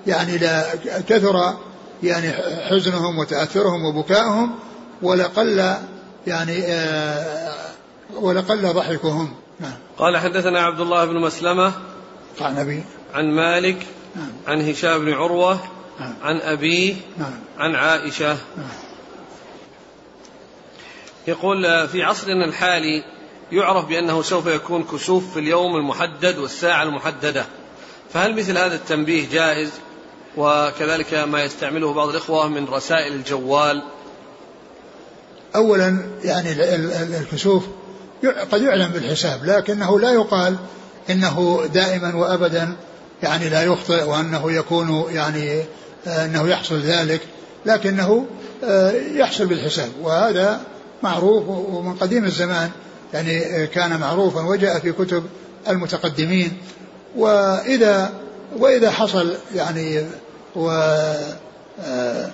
[0.07, 1.55] يعني لكثر
[2.03, 2.31] يعني
[2.69, 4.51] حزنهم وتأثرهم وبكائهم
[5.01, 5.75] ولقل
[6.27, 6.63] يعني
[8.13, 9.33] ولقل ضحكهم.
[9.59, 9.73] نعم.
[9.97, 11.73] قال حدثنا عبد الله بن مسلمة
[12.41, 12.83] عن أبي.
[13.13, 13.85] عن مالك
[14.15, 14.31] نعم.
[14.47, 15.59] عن هشام بن عروة
[15.99, 16.13] نعم.
[16.21, 17.39] عن أبيه نعم.
[17.57, 18.27] عن عائشة.
[18.57, 18.67] نعم.
[21.27, 23.03] يقول في عصرنا الحالي
[23.51, 27.45] يعرف بأنه سوف يكون كسوف في اليوم المحدد والساعة المحددة.
[28.13, 29.71] فهل مثل هذا التنبيه جائز؟
[30.37, 33.83] وكذلك ما يستعمله بعض الإخوة من رسائل الجوال.
[35.55, 36.51] أولا يعني
[37.19, 37.63] الكسوف
[38.51, 40.55] قد يعلم بالحساب لكنه لا يقال
[41.09, 42.75] إنه دائما وابدا
[43.23, 45.63] يعني لا يخطئ وأنه يكون يعني
[46.07, 47.21] إنه يحصل ذلك
[47.65, 48.25] لكنه
[48.63, 49.89] آه، يحصل بالحساب.
[50.01, 50.61] وهذا
[51.03, 52.69] معروف ومن قديم الزمان
[53.13, 55.23] يعني كان معروفا وجاء في كتب
[55.67, 56.57] المتقدمين.
[57.15, 58.11] وإذا
[58.57, 60.05] وإذا حصل يعني
[60.55, 60.69] و
[61.85, 62.29] آه،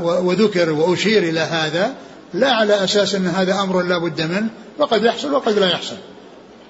[0.00, 1.94] وذكر وأشير إلى هذا
[2.34, 5.96] لا على أساس أن هذا أمر لا بد منه وقد يحصل وقد لا يحصل.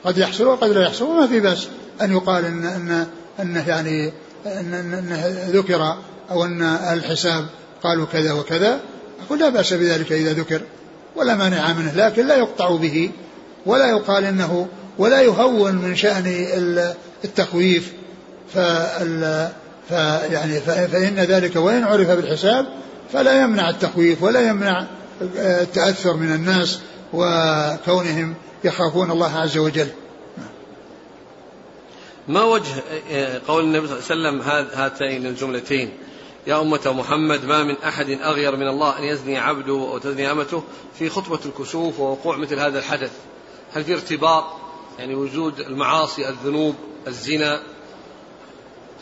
[0.04, 1.68] قد يحصل وقد لا يحصل وما في بأس
[2.02, 3.06] أن يقال أن أن
[3.40, 4.12] أنه يعني
[4.46, 5.96] أن أنه ذكر
[6.30, 7.46] أو أن الحساب
[7.82, 8.80] قالوا كذا وكذا
[9.26, 10.60] أقول لا بأس بذلك إذا ذكر
[11.16, 13.10] ولا مانع منه لكن لا يقطع به
[13.66, 16.46] ولا يقال إنه ولا يهون من شأن
[17.24, 17.92] التخويف
[18.54, 19.48] فال
[19.88, 22.66] فيعني فإن ذلك وإن عرف بالحساب
[23.12, 24.86] فلا يمنع التخويف ولا يمنع
[25.20, 26.80] التأثر من الناس
[27.12, 29.88] وكونهم يخافون الله عز وجل.
[32.28, 32.82] ما وجه
[33.48, 34.40] قول النبي صلى الله عليه وسلم
[34.74, 35.92] هاتين الجملتين.
[36.46, 40.62] يا أمة محمد ما من أحد أغير من الله أن يزني عبده وتزني أمته
[40.98, 43.10] في خطبة الكسوف ووقوع مثل هذا الحدث؟
[43.72, 44.44] هل في ارتباط؟
[44.98, 46.74] يعني وجود المعاصي الذنوب
[47.06, 47.62] الزنا؟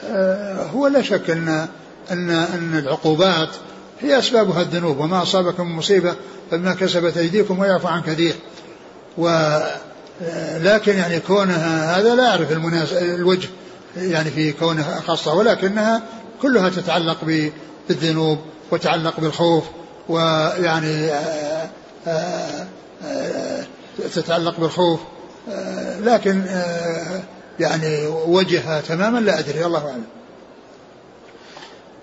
[0.05, 1.69] آه، هو لا شك أن
[2.11, 3.49] أن أن العقوبات
[4.01, 6.15] هي أسبابها الذنوب وما أصابكم من مصيبة
[6.51, 8.35] فبما كسبت أيديكم ويعفو عن كثير.
[9.19, 9.59] و
[10.61, 12.53] لكن يعني كونها هذا لا أعرف
[13.03, 13.49] الوجه
[13.97, 16.03] يعني في كونها خاصة ولكنها
[16.43, 17.51] كلها تتعلق
[17.89, 18.39] بالذنوب
[18.71, 19.65] وتتعلق بالخوف
[20.09, 21.69] ويعني آه،
[22.07, 22.67] آه،
[23.05, 23.65] آه،
[24.15, 25.01] تتعلق بالخوف.
[26.01, 26.43] لكن
[27.61, 30.05] يعني وجهها تماما لا أدري الله أعلم.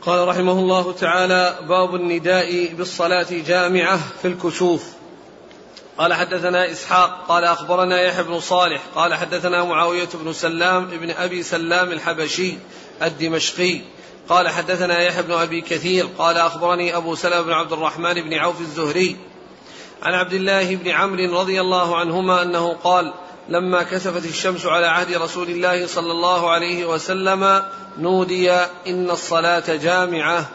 [0.05, 4.83] قال رحمه الله تعالى باب النداء بالصلاة جامعة في الكسوف
[5.97, 11.43] قال حدثنا إسحاق قال أخبرنا يحيى بن صالح قال حدثنا معاوية بن سلام ابن أبي
[11.43, 12.53] سلام الحبشي
[13.01, 13.81] الدمشقي.
[14.29, 18.61] قال حدثنا يحيى بن أبي كثير قال أخبرني أبو سلمة بن عبد الرحمن بن عوف
[18.61, 19.15] الزهري
[20.01, 23.13] عن عبد الله بن عمرو رضي الله عنهما أنه قال
[23.49, 27.63] لما كسفت الشمس على عهد رسول الله صلى الله عليه وسلم
[27.99, 28.51] نودي
[28.87, 30.49] إن الصلاة جامعة.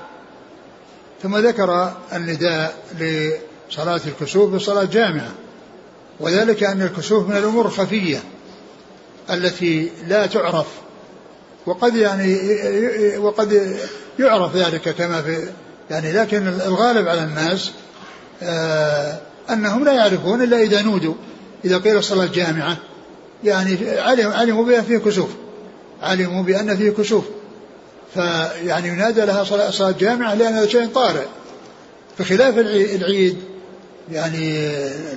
[1.22, 5.30] ثم ذكر النداء لصلاة الكسوف بصلاة جامعة
[6.20, 8.22] وذلك أن الكسوف من الأمور الخفية
[9.30, 10.66] التي لا تعرف
[11.66, 12.38] وقد يعني
[13.18, 13.76] وقد
[14.18, 15.48] يعرف ذلك كما في
[15.90, 17.70] يعني لكن الغالب على الناس
[18.42, 19.18] آه
[19.50, 21.14] أنهم لا يعرفون إلا إذا نودوا.
[21.64, 22.76] إذا قيل الصلاة جامعة
[23.44, 23.78] يعني
[24.20, 25.28] علموا بأن فيه كسوف.
[26.02, 27.24] علموا بأن فيه كسوف.
[28.14, 31.24] فيعني ينادى لها صلاة, صلاة جامعة لأن هذا شيء طارئ
[32.18, 33.36] بخلاف العيد
[34.12, 34.68] يعني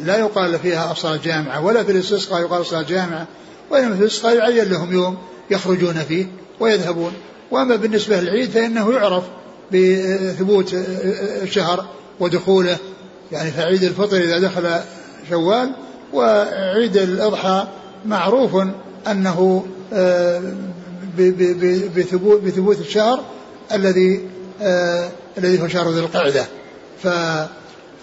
[0.06, 3.28] لا يقال فيها الصلاة جامعة ولا في الاستسقاء يقال صلاة جامعة
[3.72, 5.18] وإنما في الاستسقاء يعين لهم يوم
[5.52, 6.26] يخرجون فيه
[6.60, 7.14] ويذهبون.
[7.52, 9.24] وأما بالنسبة للعيد فإنه يعرف
[9.72, 10.74] بثبوت
[11.44, 11.86] الشهر
[12.20, 12.78] ودخوله.
[13.32, 14.80] يعني فعيد الفطر إذا دخل
[15.30, 15.72] شوال
[16.14, 17.68] وعيد الأضحى
[18.06, 18.64] معروف
[19.08, 20.42] أنه آه،
[22.46, 23.24] بثبوت, الشهر
[23.72, 24.30] الذي
[24.62, 26.46] آه، الذي هو شهر ذي القعدة.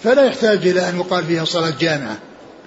[0.03, 2.17] فلا يحتاج إلى أن يقال فيها صلاة جامعة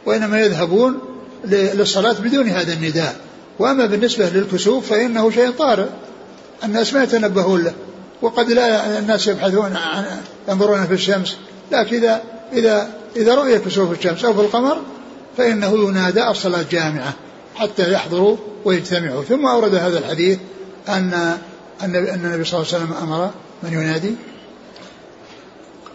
[0.07, 0.99] وإنما يذهبون
[1.45, 3.17] للصلاة بدون هذا النداء.
[3.59, 5.87] وأما بالنسبة للكسوف فإنه شيء طارئ.
[6.65, 7.73] الناس ما يتنبهون له
[8.23, 10.05] وقد لا الناس يبحثون عن
[10.49, 11.37] ينظرون في الشمس.
[11.73, 12.23] لكن إذا
[12.53, 14.79] إذا إذا رؤي كسوف الشمس أو في القمر
[15.41, 17.15] فإنه ينادى الصلاة جامعة
[17.55, 19.25] حتى يحضروا ويجتمعوا.
[19.25, 20.39] ثم أورد هذا الحديث
[20.89, 21.39] أن
[21.83, 23.31] أن النبي صلى الله عليه وسلم أمر
[23.63, 24.15] من ينادي.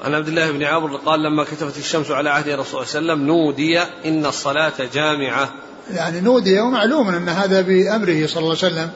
[0.04, 3.24] عن عبد الله بن عمرو قال لما كتبت الشمس على عهد الرسول صلى الله عليه
[3.24, 5.54] وسلم نودي إن الصلاة جامعة.
[5.94, 8.90] يعني نودي ومعلوم أن هذا بأمره صلى الله عليه وسلم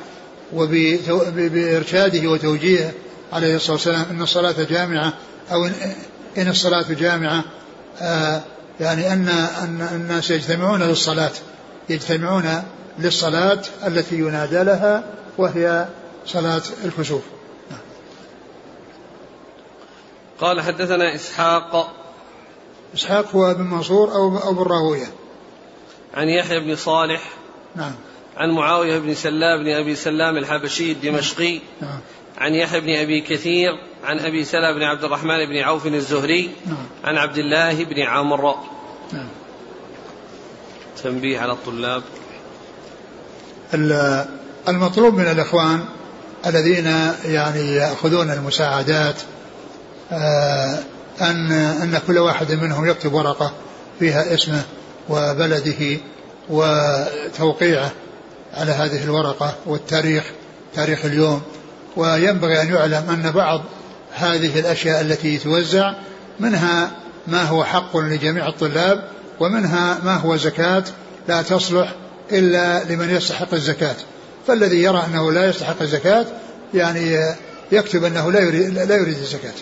[0.53, 2.91] وبإرشاده وتوجيهه
[3.33, 5.13] عليه الصلاة والسلام إن الصلاة جامعة
[5.51, 5.65] أو
[6.38, 7.43] إن الصلاة جامعة
[8.01, 8.41] آه
[8.80, 11.32] يعني أن أن الناس يجتمعون للصلاة
[11.89, 12.63] يجتمعون
[13.00, 15.04] للصلاة التي ينادى لها
[15.38, 15.88] وهي
[16.26, 17.22] صلاة الكسوف.
[20.42, 21.96] قال حدثنا إسحاق.
[22.96, 25.08] إسحاق هو بن منصور أو أو بن راهوية.
[26.13, 27.30] عن يحيى بن صالح.
[27.76, 27.92] نعم.
[28.38, 31.60] عن معاوية بن سلام بن أبي سلام الحبشي الدمشقي.
[31.82, 32.00] نعم.
[32.39, 33.71] عن يحيى بن أبي كثير
[34.04, 36.78] عن أبي سلمة بن عبد الرحمن بن عوف الزهري نعم.
[37.04, 38.56] عن عبد الله بن عمرو.
[39.13, 39.28] نعم.
[41.04, 42.04] تنبيه على الطلاب.
[43.73, 44.25] ال-
[44.67, 45.86] المطلوب من الإخوان
[46.45, 46.86] الذين
[47.25, 49.15] يعني يأخذون المساعدات
[50.12, 50.80] آه،
[51.21, 53.54] أن أن كل واحد منهم يكتب ورقة
[53.99, 54.62] فيها اسمه
[55.10, 55.97] وبلده
[56.49, 57.91] وتوقيعه
[58.54, 60.23] على هذه الورقة والتاريخ
[60.75, 61.41] تاريخ اليوم.
[61.95, 63.62] وينبغي أن يعلم أن بعض
[64.13, 65.93] هذه الأشياء التي توزع
[66.39, 66.91] منها
[67.28, 70.84] ما هو حق لجميع الطلاب ومنها ما هو زكاة
[71.28, 71.93] لا تصلح
[72.32, 73.95] إلا لمن يستحق الزكاة.
[74.47, 76.25] فالذي يرى أنه لا يستحق الزكاة
[76.73, 77.36] يعني
[77.71, 79.54] يكتب أنه لا يريد, لا يريد الزكاة.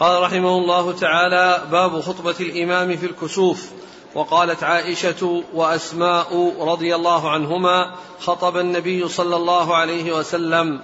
[0.00, 3.70] قال رحمه الله تعالى باب خطبة الإمام في الكسوف.
[4.14, 10.80] وقالت عائشة وأسماء رضي الله عنهما خطب النبي صلى الله عليه وسلم.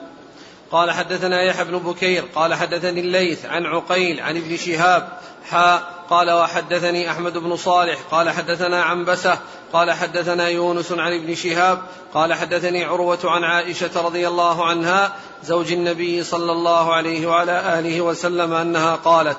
[0.72, 5.08] قال حدثنا يحيى بن بكير قال حدثني الليث عن عقيل عن ابن شهاب
[5.50, 9.38] حاء قال وحدثني أحمد بن صالح قال حدثنا عنبسة
[9.72, 11.82] قال حدثنا يونس عن ابن شهاب
[12.14, 15.12] قال حدثني عروة عن عائشة رضي الله عنها
[15.44, 19.36] زوج النبي صلى الله عليه وعلى آله وسلم أنها قالت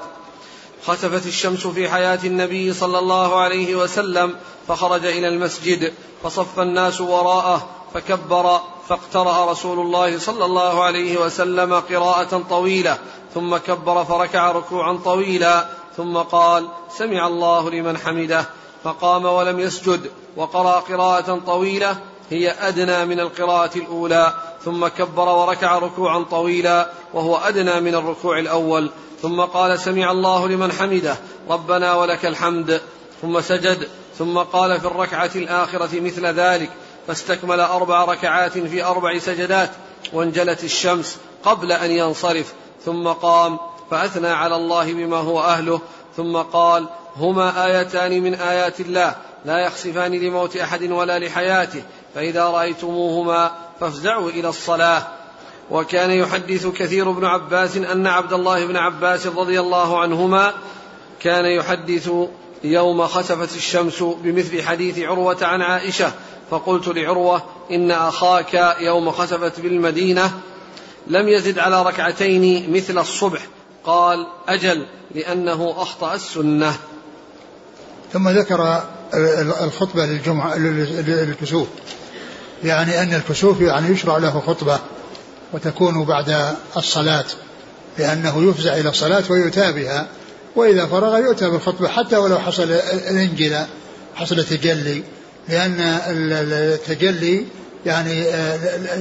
[0.85, 4.35] خسفت الشمس في حياة النبي صلى الله عليه وسلم
[4.67, 12.43] فخرج إلى المسجد فصف الناس وراءه فكبر فاقترأ رسول الله صلى الله عليه وسلم قراءة
[12.49, 12.97] طويلة
[13.33, 18.45] ثم كبر فركع ركوعا طويلا ثم قال سمع الله لمن حمده.
[18.83, 21.97] فقام ولم يسجد وقرأ قراءة طويلة
[22.29, 24.33] هي أدنى من القراءة الأولى.
[24.65, 28.91] ثم كبر وركع ركوعا طويلا وهو أدنى من الركوع الأول.
[29.21, 31.17] ثم قال سمع الله لمن حمده.
[31.49, 32.81] ربنا ولك الحمد.
[33.21, 33.87] ثم سجد.
[34.17, 36.69] ثم قال في الركعة الآخرة مثل ذلك.
[37.07, 39.69] فاستكمل أربع ركعات في أربع سجدات
[40.13, 42.53] وانجلت الشمس قبل أن ينصرف.
[42.85, 43.59] ثم قام
[43.91, 45.81] فأثنى على الله بما هو أهله.
[46.17, 49.15] ثم قال هما آيتان من آيات الله.
[49.45, 51.83] لا يخسفان لموت أحد ولا لحياته.
[52.15, 55.07] فإذا رأيتموهما فافزعوا إلى الصلاة.
[55.71, 60.53] وكان يحدث كثير بن عباس أن عبد الله بن عباس رضي الله عنهما
[61.19, 62.11] كان يحدث
[62.63, 66.11] يوم خسفت الشمس بمثل حديث عروة عن عائشة.
[66.51, 70.39] فقلت لعروة إن أخاك يوم خسفت بالمدينة
[71.07, 73.41] لم يزد على ركعتين مثل الصبح.
[73.83, 76.75] قال أجل لأنه أخطأ السنة.
[78.13, 78.83] ثم ذكر
[79.63, 81.67] الخطبة للجمعة للكسوف.
[82.63, 84.79] يعني أن الكسوف يعني يشرع له خطبة
[85.53, 87.25] وتكون بعد الصلاة
[87.97, 90.07] لأنه يفزع إلى الصلاة ويؤتى بها
[90.55, 93.67] وإذا فرغ يؤتى بالخطبة حتى ولو حصل الانجلة
[94.15, 95.03] حصل التجلي
[95.49, 97.45] لأن التجلي
[97.85, 98.19] يعني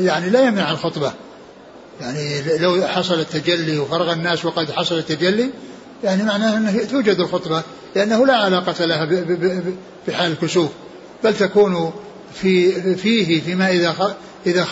[0.05, 1.13] يعني لا يمنع الخطبة.
[2.01, 5.51] يعني لو حصل التجلي وفرغ الناس وقد حصل التجلي
[6.05, 7.63] يعني معناه أنه توجد الخطبة
[7.97, 9.05] لأنه لا علاقة لها
[10.09, 10.69] بحال الكسوف
[11.25, 11.93] بل تكون
[12.41, 14.67] في فيه فيما إذا إذا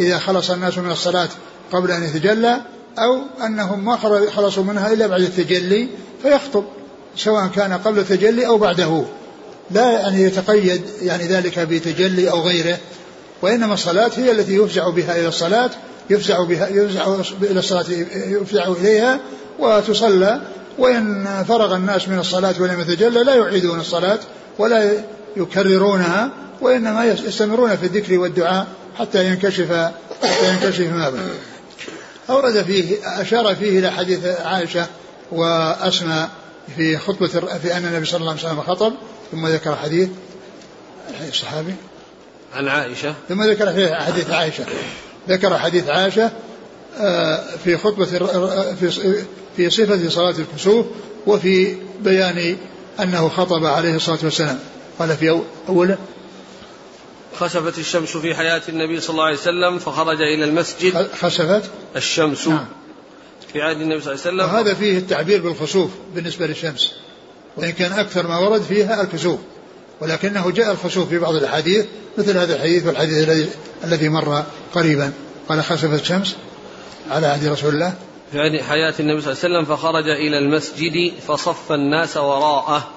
[0.00, 1.28] إذا خلص الناس من الصلاة
[1.72, 2.56] قبل أن يتجلى
[2.98, 3.96] أو أنهم ما
[4.30, 5.88] خلصوا منها إلا بعد التجلي
[6.22, 6.64] فيخطب
[7.16, 9.04] سواء كان قبل التجلي أو بعده.
[9.70, 12.78] لا يعني يتقيد يعني ذلك بتجلي أو غيره
[13.42, 15.70] وإنما الصلاة هي التي يفزع بها إلى الصلاة
[16.10, 17.84] يفزع بها يفزع إلى الصلاة
[18.26, 19.20] يفزع إليها
[19.58, 20.40] وتصلى.
[20.78, 24.18] وإن فرغ الناس من الصلاة ولم يتجلى لا يعيدون الصلاة
[24.58, 24.92] ولا
[25.36, 26.30] يكررونها.
[26.62, 28.66] وإنما يستمرون في الذكر والدعاء
[28.98, 29.72] حتى ينكشف
[30.22, 31.28] حتى ينكشف ما بهم
[32.30, 34.86] أورد فيه أشار فيه إلى حديث عائشة
[35.32, 36.28] وأسمى
[36.76, 37.28] في خطبة
[37.62, 38.92] في أن النبي صلى الله عليه وسلم خطب
[39.32, 40.08] ثم ذكر حديث.
[41.28, 41.74] الصحابي؟
[42.54, 43.14] عن عائشة.
[43.28, 43.66] ثم ذكر
[44.00, 44.64] حديث عائشة.
[45.28, 46.30] ذكر حديث عائشة
[47.64, 48.04] في خطبة
[48.74, 48.90] في
[49.56, 50.86] في صفة صلاة الكسوف
[51.26, 52.56] وفي بيان
[53.00, 54.58] أنه خطب عليه الصلاة والسلام.
[54.98, 55.98] قال في أوله
[57.34, 61.08] خسفت الشمس في حياة النبي صلى الله عليه وسلم فخرج إلى المسجد.
[61.20, 62.66] خسفت؟ الشمس نعم.
[63.52, 64.54] في عهد النبي صلى الله عليه وسلم.
[64.54, 66.92] وهذا فيه التعبير بالخسوف بالنسبة للشمس.
[67.56, 69.38] وإن كان أكثر ما ورد فيها الكسوف.
[70.00, 71.86] ولكنه جاء الخسوف في بعض الأحاديث
[72.18, 73.48] مثل هذا الحديث والحديث الذي
[73.84, 75.12] الذي مر قريبا.
[75.48, 76.36] قال خسفت الشمس
[77.10, 77.94] على عهد رسول الله.
[78.32, 82.88] في حياة النبي صلى الله عليه وسلم فخرج إلى المسجد فصف الناس وراءه.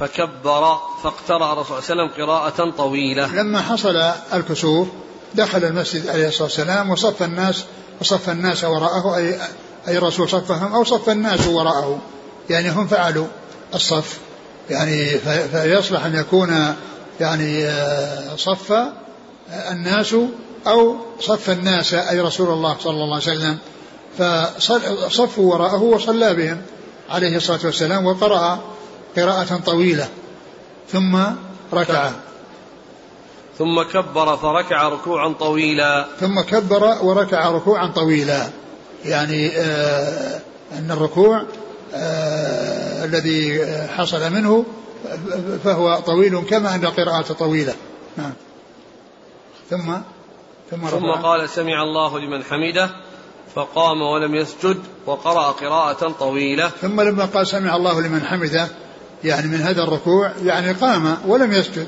[0.00, 3.34] فكبر فاقترأ الرسول صلى الله عليه وسلم قراءة طويلة.
[3.34, 3.96] لما حصل
[4.32, 4.88] الكسوف
[5.34, 7.64] دخل المسجد عليه الصلاة والسلام وصف الناس
[8.00, 9.38] وصف الناس وراءه أي
[9.88, 11.98] أي الرسول صفهم أو صف الناس وراءه.
[12.50, 13.26] يعني هم فعلوا
[13.74, 14.18] الصف.
[14.70, 15.06] يعني
[15.52, 16.74] فيصلح أن يكون
[17.20, 18.74] يعني آه، صف
[19.70, 20.16] الناس
[20.66, 23.58] أو صف الناس أي رسول الله صلى الله عليه وسلم.
[24.18, 26.62] فصفوا وراءه وصلى بهم
[27.10, 28.75] عليه الصلاة والسلام وقرأ
[29.16, 30.08] قراءة طويلة
[30.88, 31.18] ثم
[31.72, 32.10] ركع.
[33.58, 36.06] ثم كبر فركع ركوعا طويلا.
[36.20, 38.48] ثم كبر وركع ركوعا طويلا.
[39.04, 40.40] يعني آه
[40.72, 41.42] أن الركوع
[41.94, 44.64] آه الذي حصل منه
[45.64, 47.74] فهو طويل كما أن القراءة طويلة.
[48.16, 48.32] نعم.
[49.70, 49.92] ثم
[50.70, 52.90] ثم, ثم قال سمع الله لمن حمده
[53.54, 56.68] فقام ولم يسجد وقرأ قراءة طويلة.
[56.68, 58.68] ثم لما قال سمع الله لمن حمده
[59.26, 61.86] يعني من هذا الركوع يعني قام ولم يسجد.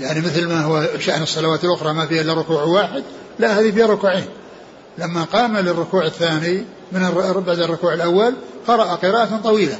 [0.00, 3.02] يعني مثل ما هو شأن الصلوات الأخرى ما فيها إلا ركوع واحد
[3.38, 4.26] لا هذه فيها ركوعين.
[4.98, 7.10] لما قام للركوع الثاني من
[7.46, 8.34] بعد الركوع الأول
[8.66, 9.78] قرأ قراءة طويلة.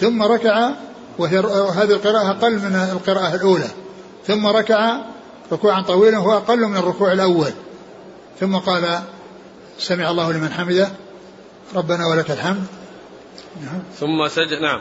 [0.00, 0.70] ثم ركع
[1.18, 1.38] وهي
[1.74, 3.68] هذه القراءة أقل من القراءة الأولى.
[4.26, 5.00] ثم ركع
[5.52, 7.52] ركوعا طويلا هو أقل من الركوع الأول.
[8.40, 9.00] ثم قال
[9.78, 10.88] سمع الله لمن حمده
[11.74, 12.66] ربنا ولك الحمد.
[13.62, 13.82] نعم.
[14.00, 14.80] ثم سجد نعم.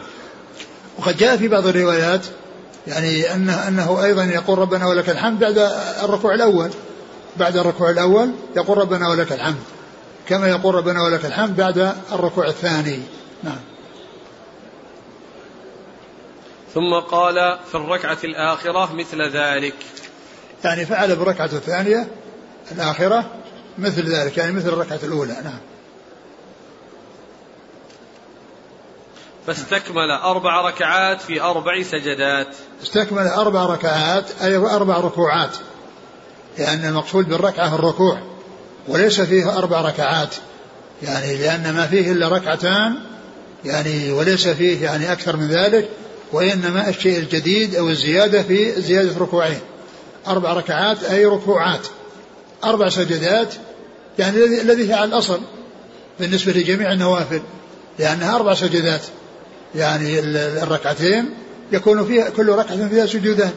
[0.97, 2.25] وقد جاء في بعض الروايات
[2.87, 5.57] يعني أنه, أنه أيضا يقول ربنا ولك الحمد بعد
[6.03, 6.69] الركوع الأول.
[7.37, 9.63] بعد الركوع الأول يقول ربنا ولك الحمد
[10.27, 12.99] كما يقول ربنا ولك الحمد بعد الركوع الثاني.
[13.43, 13.59] نعم.
[16.73, 19.75] ثم قال في الركعة الآخرة مثل ذلك.
[20.63, 22.07] يعني فعل بالركعة الثانية
[22.71, 23.25] الآخرة
[23.77, 25.33] مثل ذلك يعني مثل الركعة الأولى.
[25.43, 25.59] نعم.
[29.47, 32.47] فاستكمل أربع ركعات في أربع سجدات.
[32.83, 35.57] استكمل أربع ركعات أي أربع ركوعات.
[36.57, 38.21] لأن المقصود بالركعة الركوع
[38.87, 40.35] وليس فيه أربع ركعات.
[41.03, 42.95] يعني لأن ما فيه إلا ركعتان
[43.65, 45.89] يعني وليس فيه يعني أكثر من ذلك
[46.31, 49.59] وإنما الشيء الجديد أو الزيادة في زيادة ركوعين.
[50.27, 51.87] أربع ركعات أي ركوعات.
[52.63, 53.53] أربع سجدات
[54.19, 55.41] يعني الذي هي على الأصل
[56.19, 57.41] بالنسبة لجميع النوافل
[57.99, 59.01] لأنها أربع سجدات.
[59.75, 60.19] يعني
[60.63, 61.29] الركعتين
[61.71, 63.51] يكون فيها كل ركعة فيها سجودان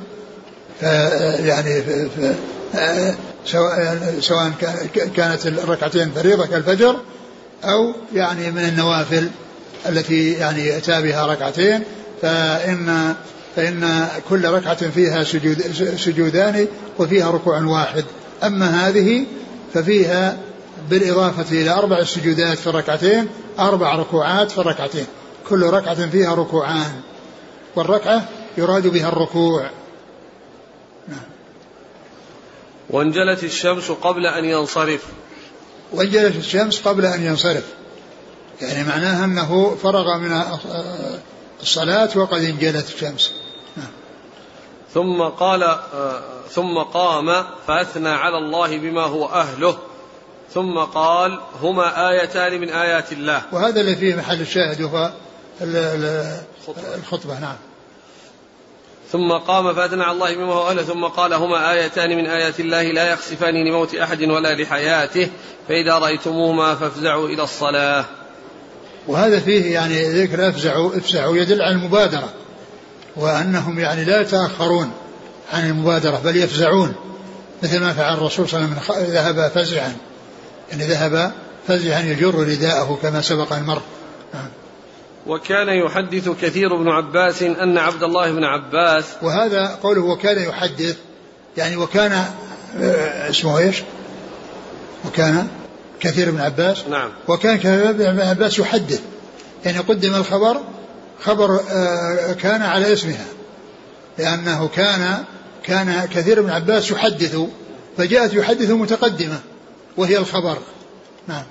[1.41, 1.83] يعني
[3.47, 4.53] سواء سواء
[5.17, 6.97] كانت الركعتين فريضة كالفجر
[7.65, 9.29] أو يعني من النوافل
[9.89, 11.83] التي يعني أتى بها ركعتين
[12.23, 13.15] فإن
[13.57, 15.63] فإن كل ركعة فيها سجود
[15.97, 16.67] سجودان
[16.99, 18.05] وفيها ركوع واحد.
[18.45, 19.25] أما هذه
[19.75, 20.37] ففيها
[20.91, 23.27] بالإضافة إلى أربع سجودات في الركعتين
[23.59, 25.07] أربع ركوعات في الركعتين.
[25.49, 27.01] كل ركعة فيها ركوعان
[27.77, 28.29] والركعة
[28.59, 29.71] يراد بها الركوع.
[31.09, 31.19] نعم.
[32.91, 35.05] وانجلت الشمس قبل أن ينصرف.
[35.93, 37.65] وانجلت الشمس قبل أن ينصرف.
[38.61, 40.43] يعني معناها أنه فرغ من
[41.63, 43.33] الصلاة وقد انجلت الشمس.
[43.77, 43.87] نعم.
[44.95, 49.79] ثم قال آه، ثم قام فأثنى على الله بما هو أهله.
[50.55, 53.43] ثم قال هما آيتان من آيات الله.
[53.53, 55.13] وهذا اللي فيه محل الشاهد وهو
[55.61, 57.57] الخطبة نعم.
[59.13, 62.83] ثم قام فأثنى على الله بما هو أهله ثم قال هما آيتان من آيات الله
[62.83, 65.31] لا يخسفان لموت أحد ولا لحياته
[65.69, 68.05] فإذا رأيتموهما فافزعوا إلى الصلاة.
[69.07, 72.29] وهذا فيه يعني ذكر أفزعوا افزعوا يدل على المبادرة
[73.17, 74.91] وأنهم يعني لا يتأخرون
[75.53, 76.95] عن المبادرة بل يفزعون.
[77.63, 79.97] مثل ما فعل الرسول صلى الله عليه وسلم ذهب فزعا.
[80.71, 81.33] يعني ذهب
[81.69, 83.83] فزعا يجر رداءه كما سبق المر.
[84.35, 84.49] نعم.
[85.27, 90.97] وكان يحدث كثير بن عباس أن عبد الله بن عباس وهذا قوله وكان يحدث
[91.57, 92.13] يعني وكان
[92.81, 93.83] آه، اسمه إيش؟
[95.05, 95.49] وكان
[96.01, 96.89] كثير بن عباس.
[96.89, 97.11] نعم.
[97.29, 99.01] وكان كثير بن عباس يحدث.
[99.65, 100.61] يعني قدم الخبر
[101.21, 103.27] خبر آه، كان على اسمها
[104.19, 105.25] لأنه كان
[105.63, 107.39] كان كثير بن عباس يحدث
[107.97, 109.41] فجاءت يحدث متقدمة
[109.97, 110.59] وهي الخبر.
[111.29, 111.45] نعم.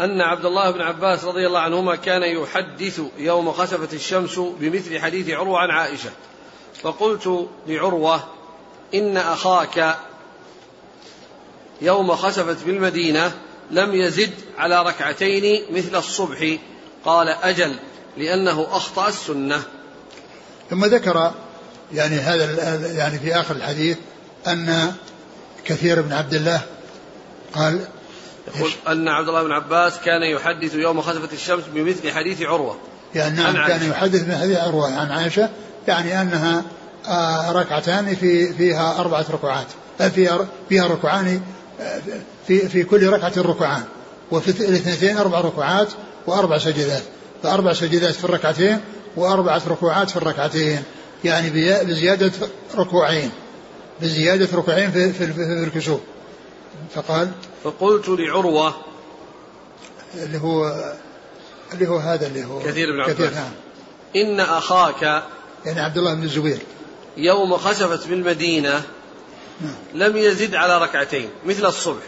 [0.00, 5.30] أن عبد الله بن عباس رضي الله عنهما كان يحدث يوم خسفت الشمس بمثل حديث
[5.30, 6.10] عروة عن عائشة.
[6.82, 8.24] فقلت لعروة
[8.94, 9.96] إن أخاك
[11.82, 13.32] يوم خسفت بالمدينة
[13.70, 16.56] لم يزد على ركعتين مثل الصبح.
[17.04, 17.76] قال أجل
[18.16, 19.62] لأنه أخطأ السنة.
[20.70, 21.32] ثم ذكر
[21.92, 23.98] يعني هذا يعني في آخر الحديث
[24.46, 24.94] أن
[25.64, 26.60] كثير بن عبد الله
[27.54, 27.88] قال
[28.46, 32.76] يقول أن عبد الله بن عباس كان يحدث يوم خسفت الشمس بمثل حديث عروة.
[33.14, 35.48] يعني نعم كان يحدث من حديث عروة عن عائشة
[35.88, 36.62] يعني أنها
[37.06, 39.66] آه، ركعتان في فيها أربعة ركوعات
[40.14, 41.40] فيها فيها ركوعان
[41.80, 42.00] آه،
[42.46, 43.82] في في كل ركعة ركوعان
[44.30, 45.88] وفي الاثنتين أربع ركوعات
[46.26, 47.02] وأربع سجدات
[47.42, 48.80] فأربع سجدات في الركعتين
[49.16, 50.82] وأربعة ركوعات في الركعتين
[51.24, 51.50] يعني
[51.84, 52.32] بزيادة
[52.76, 53.30] ركوعين
[54.02, 56.00] بزيادة ركوعين في, في, في الكسوف.
[56.94, 57.30] فقال
[57.64, 58.74] فقلت لعروة
[60.14, 60.84] اللي هو
[61.72, 63.50] اللي هو هذا اللي هو كثير بن عباس كثير نعم.
[64.16, 65.02] إن أخاك
[65.66, 66.58] يعني عبد الله بن الزبير.
[67.16, 68.82] يوم خسفت بالمدينة
[69.60, 69.74] نعم.
[69.94, 72.02] لم يزد على ركعتين مثل الصبح.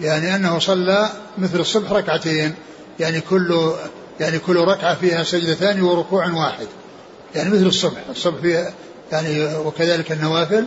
[0.00, 2.54] يعني أنه صلى مثل الصبح ركعتين
[3.00, 3.72] يعني كل
[4.20, 6.66] يعني كل ركعة فيها سجدتان وركوع واحد.
[7.34, 8.74] يعني مثل الصبح الصبح فيها
[9.12, 10.64] يعني وكذلك النوافل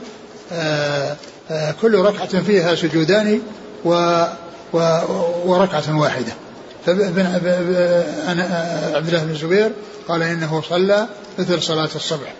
[0.51, 1.17] آآ آه،
[1.51, 3.41] آآ آه، كل ركعة فيها سجودان
[3.85, 4.23] و
[4.73, 4.99] و
[5.45, 6.33] وركعة واحدة.
[6.85, 7.25] فابن
[8.95, 9.71] عبد الله بن الزبير
[10.07, 11.07] قال إنه صلى
[11.39, 12.33] مثل صلاة الصبح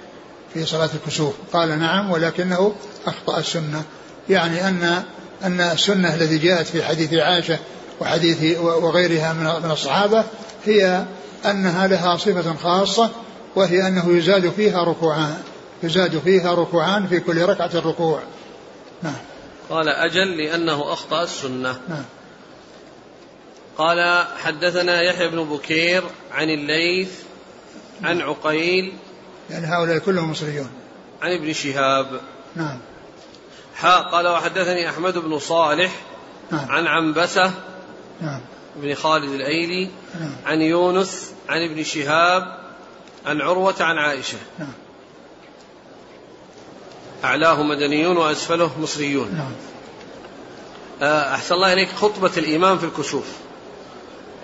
[0.54, 1.34] في صلاة الكسوف.
[1.54, 2.74] قال نعم ولكنه
[3.08, 3.84] أخطأ السنة.
[4.30, 5.04] يعني أن
[5.44, 7.60] أن السنة التي جاءت في حديث عائشة
[8.02, 10.24] وحديث وغيرها من الصحابة
[10.66, 11.06] هي
[11.46, 13.10] أنها لها صفة خاصة
[13.56, 15.38] وهي أنه يزاد فيها ركوعان
[15.84, 18.20] يزاد فيها ركوعان في كل ركعة ركوع.
[19.04, 19.14] نعم.
[19.70, 21.80] قال أجل لأنه أخطأ السنة.
[21.90, 22.06] نعم.
[23.78, 27.12] قال حدثنا يحيى بن بكير عن الليث
[28.04, 28.94] عن عقيل
[29.50, 30.70] يعني هؤلاء كلهم مصريون.
[31.22, 32.22] عن ابن شهاب.
[32.56, 32.78] نعم.
[33.76, 35.92] حاء قال وحدثني أحمد بن صالح
[36.52, 36.72] نعم.
[36.72, 37.52] عن عنبسة
[38.22, 38.40] نعم.
[38.76, 39.90] بن خالد الأيلي
[40.20, 40.36] نعم.
[40.46, 42.58] عن يونس عن ابن شهاب
[43.26, 44.38] عن عروة عن عائشة.
[44.60, 44.74] نعم.
[47.24, 49.28] أعلاه مدنيون وأسفله مصريون.
[49.34, 49.52] نعم.
[51.02, 53.26] آه، أحسن الله إليك خطبة الإمام في الكسوف.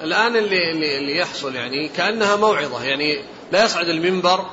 [0.04, 3.22] الآن اللي, اللي, يحصل يعني كأنها موعظة يعني
[3.52, 4.46] لا يصعد المنبر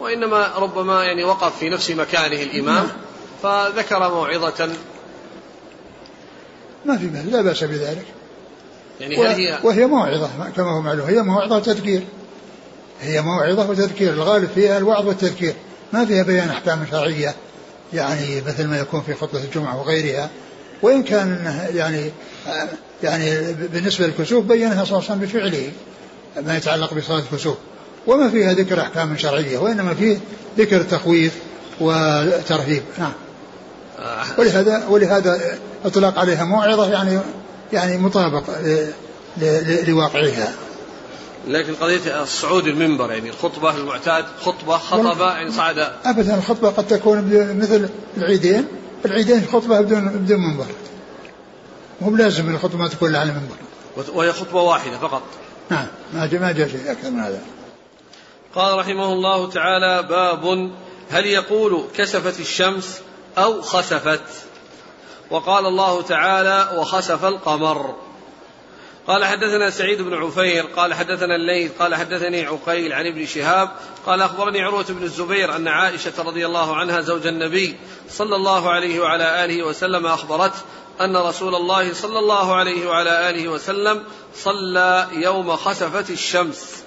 [0.00, 2.90] وإنما ربما يعني وقف في نفس مكانه الإمام نعم.
[3.42, 4.68] فذكر موعظة.
[6.86, 8.06] ما في بأس لا بأس بذلك.
[9.00, 12.02] يعني هل هي وهي موعظة كما هو معلوم هي موعظة وتذكير
[13.00, 15.54] هي موعظة وتذكير الغالب فيها الوعظ والتذكير.
[15.92, 17.34] ما فيها بيان أحكام شرعية
[17.92, 20.30] يعني مثل ما يكون في خطبة الجمعة وغيرها
[20.82, 22.10] وإن كان يعني
[23.02, 25.70] يعني بالنسبة للكسوف بينها صلى الله عليه وسلم بفعله
[26.46, 27.56] ما يتعلق بصلاة الكسوف.
[28.06, 30.18] وما فيها ذكر أحكام شرعية وإنما فيه
[30.58, 31.32] ذكر تخويف
[31.80, 32.82] وترهيب.
[32.98, 33.12] نعم.
[34.38, 37.18] ولهذا ولهذا إطلاق عليها موعظة يعني
[37.72, 38.42] يعني مطابق
[39.86, 40.52] لواقعها.
[41.48, 45.78] لكن قضية الصعود المنبر يعني الخطبة المعتاد خطبة خطبة يعني صعد.
[46.04, 47.24] أبدا الخطبة قد تكون
[47.58, 48.66] مثل العيدين.
[49.04, 50.66] العيدين خطبة بدون بدون منبر.
[52.00, 53.56] مو بلازم الخطبة ما تكون على المنبر
[54.14, 55.22] وهي خطبة واحدة فقط.
[55.70, 55.86] نعم.
[56.14, 57.40] ما جاء ما جاء شيء أكثر من هذا.
[58.54, 60.70] قال رحمه الله تعالى باب
[61.10, 63.00] هل يقول كسفت الشمس
[63.38, 64.20] أو خسفت؟
[65.30, 67.94] وقال الله تعالى وخسف القمر.
[69.10, 73.70] قال حدثنا سعيد بن عفير قال حدثنا الليث قال حدثني عقيل عن ابن شهاب
[74.06, 77.76] قال أخبرني عروة بن الزبير أن عائشة رضي الله عنها زوج النبي
[78.10, 80.58] صلى الله عليه وعلى آله وسلم أخبرته
[81.00, 84.04] أن رسول الله صلى الله عليه وعلى آله وسلم
[84.34, 86.84] صلى يوم خسفت الشمس.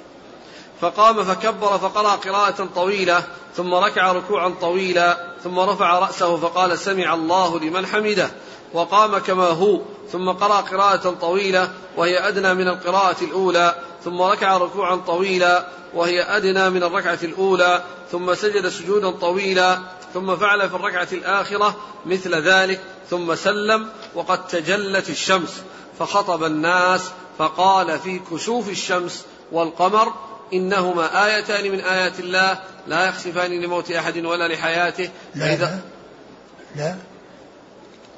[0.81, 3.23] فقام فكبر فقرأ قراءة طويلة
[3.55, 8.31] ثم ركع ركوعا طويلا ثم رفع رأسه فقال سمع الله لمن حمده.
[8.73, 14.95] وقام كما هو ثم قرأ قراءة طويلة وهي أدنى من القراءة الأولى ثم ركع ركوعا
[14.95, 19.79] طويلا وهي أدنى من الركعة الأولى ثم سجد سجودا طويلا
[20.13, 25.61] ثم فعل في الركعة الآخرة مثل ذلك ثم سلم وقد تجلت الشمس
[25.99, 30.13] فخطب الناس فقال في كسوف الشمس والقمر
[30.53, 35.79] إنهما آيتان من آيات الله لا يخسفان لموت أحد ولا لحياته لا لا,
[36.75, 36.95] لا.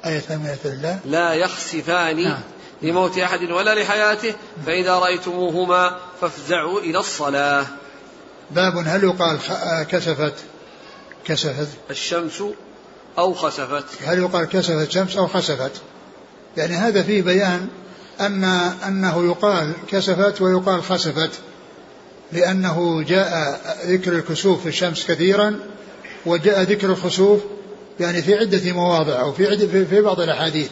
[0.06, 2.40] من آيات الله لا يخسفان نعم.
[2.82, 4.34] لموت أحد ولا لحياته
[4.66, 7.66] فإذا رأيتموهما فافزعوا إلى الصلاة.
[8.50, 9.38] باب هل يقال
[9.90, 10.34] كسفت؟
[11.24, 11.68] كسفت.
[11.90, 12.42] الشمس
[13.18, 13.84] أو خسفت.
[14.04, 15.72] هل يقال كسفت الشمس أو خسفت؟
[16.56, 17.68] يعني هذا فيه بيان
[18.20, 18.44] أن
[18.88, 21.30] أنه يقال كسفت ويقال خسفت
[22.32, 25.58] لأنه جاء ذكر الكسوف في الشمس كثيرا
[26.26, 27.40] وجاء ذكر الخسوف
[28.00, 30.68] يعني في عدة مواضع أو في عدة في بعض الأحاديث.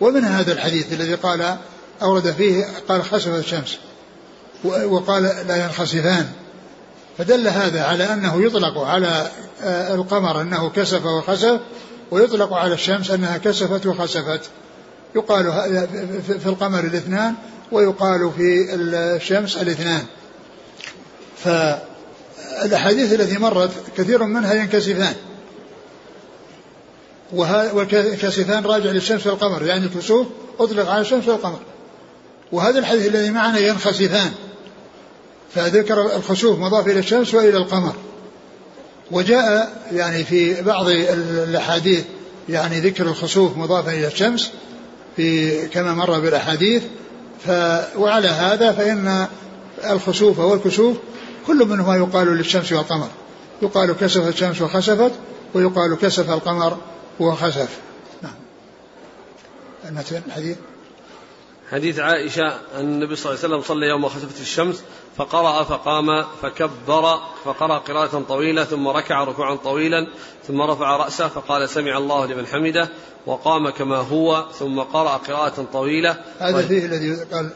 [0.00, 1.56] ومن هذا الحديث الذي قال
[2.02, 3.78] أورد فيه قال خسفت الشمس
[4.64, 6.26] وقال لا ينخسفان.
[7.18, 9.30] فدل هذا على أنه يطلق على
[9.62, 11.60] آه، القمر أنه كسف وخسف
[12.10, 14.40] ويطلق على الشمس أنها كسفت وخسفت.
[15.14, 15.44] يقال
[16.40, 17.34] في القمر الاثنان
[17.72, 20.02] ويقال في الشمس الاثنان.
[21.44, 25.14] فالأحاديث التي مرت كثير منها ينكسفان.
[27.32, 30.26] والكاسفان راجع للشمس والقمر يعني الكسوف
[30.60, 31.58] أطلق على الشمس والقمر.
[32.52, 34.32] وهذا الحديث الذي معنا ينخسفان.
[35.54, 37.94] فذكر الخسوف مضاف إلى الشمس وإلى القمر.
[39.10, 42.04] وجاء يعني في بعض الأحاديث
[42.48, 44.50] يعني ذكر الخسوف مضافا إلى الشمس
[45.16, 46.82] في كما مر بالأحاديث.
[47.46, 47.50] ف
[47.98, 49.26] وعلى هذا فإن
[49.90, 50.96] الخسوف والكسوف
[51.46, 53.08] كل منهما يقال للشمس والقمر.
[53.62, 55.12] يقال كسفت الشمس وخسفت
[55.54, 56.78] ويقال كسف القمر
[57.20, 57.78] وخسف
[58.22, 58.34] نعم.
[59.84, 60.56] المتن الحديث؟
[61.70, 64.82] حديث عائشة أن النبي صلى الله عليه وسلم صلى يوم خسفت الشمس
[65.16, 70.06] فقرأ فقام فكبر فقرأ قراءة طويلة ثم ركع ركوعا طويلا
[70.46, 72.88] ثم رفع رأسه فقال سمع الله لمن حمده
[73.26, 76.16] وقام كما هو ثم قرأ قراءة طويلة.
[76.38, 76.66] هذا طيب.
[76.66, 77.50] فيه الذي قال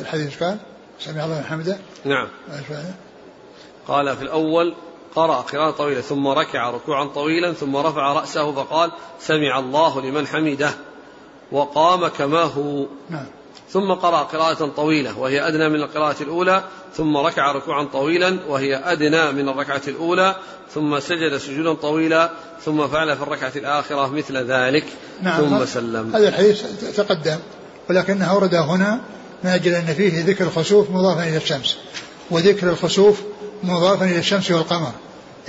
[0.00, 0.58] الحديث قال
[1.00, 2.28] سمع الله لمن حمده؟ نعم.
[3.88, 4.74] قال في الأول
[5.16, 8.90] قرأ قراءة طويلة ثم ركع ركوعا طويلا ثم رفع رأسه فقال
[9.20, 10.70] سمع الله لمن حمده
[11.52, 12.86] وقام كما هو.
[13.10, 13.26] نعم.
[13.70, 16.64] ثم قرأ قراءة طويلة وهي أدنى من القراءة الأولى
[16.96, 20.36] ثم ركع ركوعا طويلا وهي أدنى من الركعة الأولى
[20.74, 22.30] ثم سجد سجودا طويلا
[22.64, 24.84] ثم فعل في الركعة الآخرة مثل ذلك
[25.22, 25.40] نعم.
[25.40, 26.16] ثم سلم.
[26.16, 26.62] هذا الحديث
[26.96, 27.38] تقدم
[27.90, 29.00] ولكنه أورد هنا
[29.44, 31.76] من أجل أن فيه ذكر الخسوف مضافا إلى الشمس
[32.30, 33.20] وذكر الخسوف
[33.62, 34.92] مضافا إلى الشمس والقمر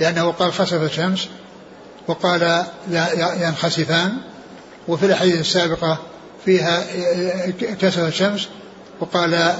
[0.00, 1.28] لأنه قال خسف الشمس
[2.08, 2.64] وقال
[3.40, 4.16] ينخسفان
[4.88, 5.98] وفي الأحاديث السابقة
[6.44, 6.84] فيها
[7.80, 8.48] كسف الشمس
[9.00, 9.54] وقال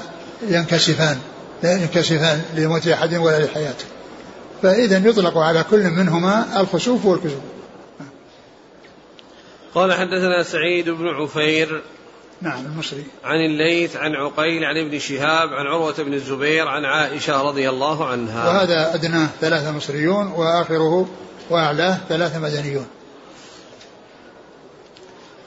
[0.49, 1.17] ينكسفان
[1.63, 3.85] لا ينكسفان لموت أحد ولا لحياته.
[4.61, 7.41] فإذا يطلق على كل منهما الخسوف والكسوف.
[9.75, 11.83] قال حدثنا سعيد بن عفير
[12.43, 17.41] نعم المصري عن الليث عن عقيل عن ابن شهاب عن عروة بن الزبير عن عائشة
[17.41, 18.47] رضي الله عنها.
[18.47, 21.07] وهذا أدناه ثلاثة مصريون وآخره
[21.49, 22.87] وأعلاه ثلاثة مدنيون.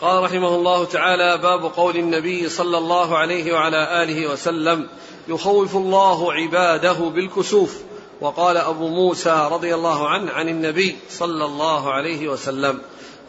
[0.00, 4.88] قال رحمه الله تعالى باب قول النبي صلى الله عليه وعلى آله وسلم
[5.28, 7.76] يخوف الله عباده بالكسوف.
[8.20, 12.80] وقال أبو موسى رضي الله عنه عن النبي صلى الله عليه وسلم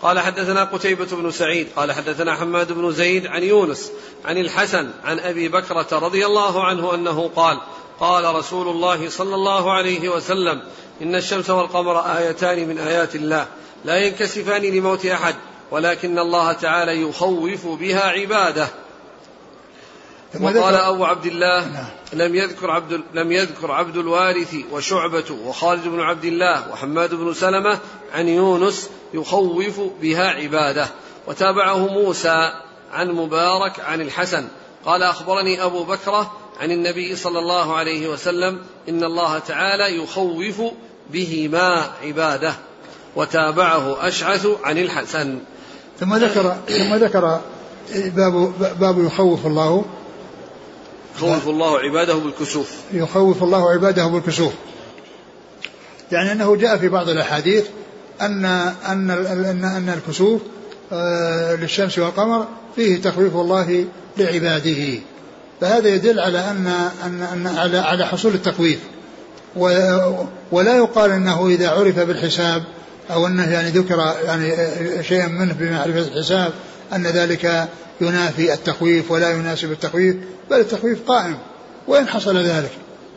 [0.02, 3.92] قال حدثنا قتيبة بن سعيد قال حدثنا حماد بن زيد عن يونس
[4.26, 7.60] عن الحسن عن أبي بكرة رضي الله عنه أنه قال
[8.00, 10.62] قال رسول الله صلى الله عليه وسلم
[11.02, 13.48] إن الشمس والقمر آيتان من آيات الله
[13.86, 15.36] لا ينكسفان لموت أحد
[15.72, 18.68] ولكن الله تعالى يخوف بها عباده
[20.42, 21.86] وقال أبو عبد الله نعم.
[22.14, 27.80] لم يذكر عبد لم يذكر عبد الوارث وشعبة وخالد بن عبد الله وحماد بن سلمة
[28.14, 30.88] عن يونس يخوف بها عباده.
[31.28, 32.54] وتابعه موسى
[32.92, 34.48] عن مبارك عن الحسن.
[34.86, 40.62] قال أخبرني أبو بكرة عن النبي صلى الله عليه وسلم إن الله تعالى يخوف
[41.10, 42.54] بهما عباده.
[43.16, 45.40] وتابعه أشعث عن الحسن.
[46.00, 47.42] ثم ذكر ثم ذكر
[47.96, 49.86] باب باب يخوف الله.
[51.16, 52.72] يخوف الله عباده بالكسوف.
[52.94, 54.54] يخوف الله عباده بالكسوف.
[56.12, 57.66] يعني أنه جاء في بعض الأحاديث
[58.22, 60.42] أن أن أن, أن الكسوف
[60.94, 63.86] آه، للشمس والقمر فيه تخويف الله
[64.18, 65.00] لعباده.
[65.62, 66.68] فهذا يدل على أن
[67.06, 68.80] أن, أن على على حصول التخويف.
[70.52, 72.64] ولا يقال إنه إذا عرف بالحساب
[73.12, 74.54] أو أنه يعني ذكر يعني
[75.04, 76.52] شيئا منه بمعرفة الحساب
[76.94, 77.68] أن ذلك
[78.02, 80.16] ينافي التخويف ولا يناسب التخويف
[80.52, 81.38] بل التخويف قائم.
[81.88, 82.72] وإن حصل ذلك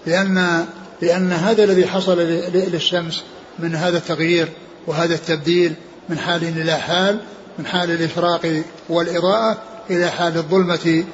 [0.06, 0.66] لأن
[1.02, 2.18] لأن هذا الذي حصل
[2.52, 3.22] للشمس
[3.58, 4.48] من هذا التغيير
[4.90, 5.74] وهذا التبديل
[6.08, 7.20] من حال إلى حال
[7.58, 9.58] من حال الإشراق والإضاءة
[9.90, 11.04] إلى حال الظلمة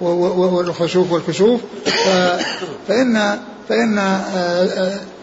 [0.00, 1.60] والخسوف والكسوف.
[2.88, 3.38] فإن
[3.68, 3.98] فإن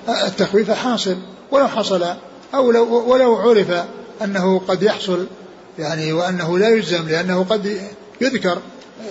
[0.09, 1.17] التخويف حاصل.
[1.51, 2.05] ولو حصل
[2.53, 3.83] أو لو ولو عرف
[4.21, 5.27] أنه قد يحصل
[5.79, 7.77] يعني وأنه لا يجزم لأنه قد
[8.21, 8.57] يذكر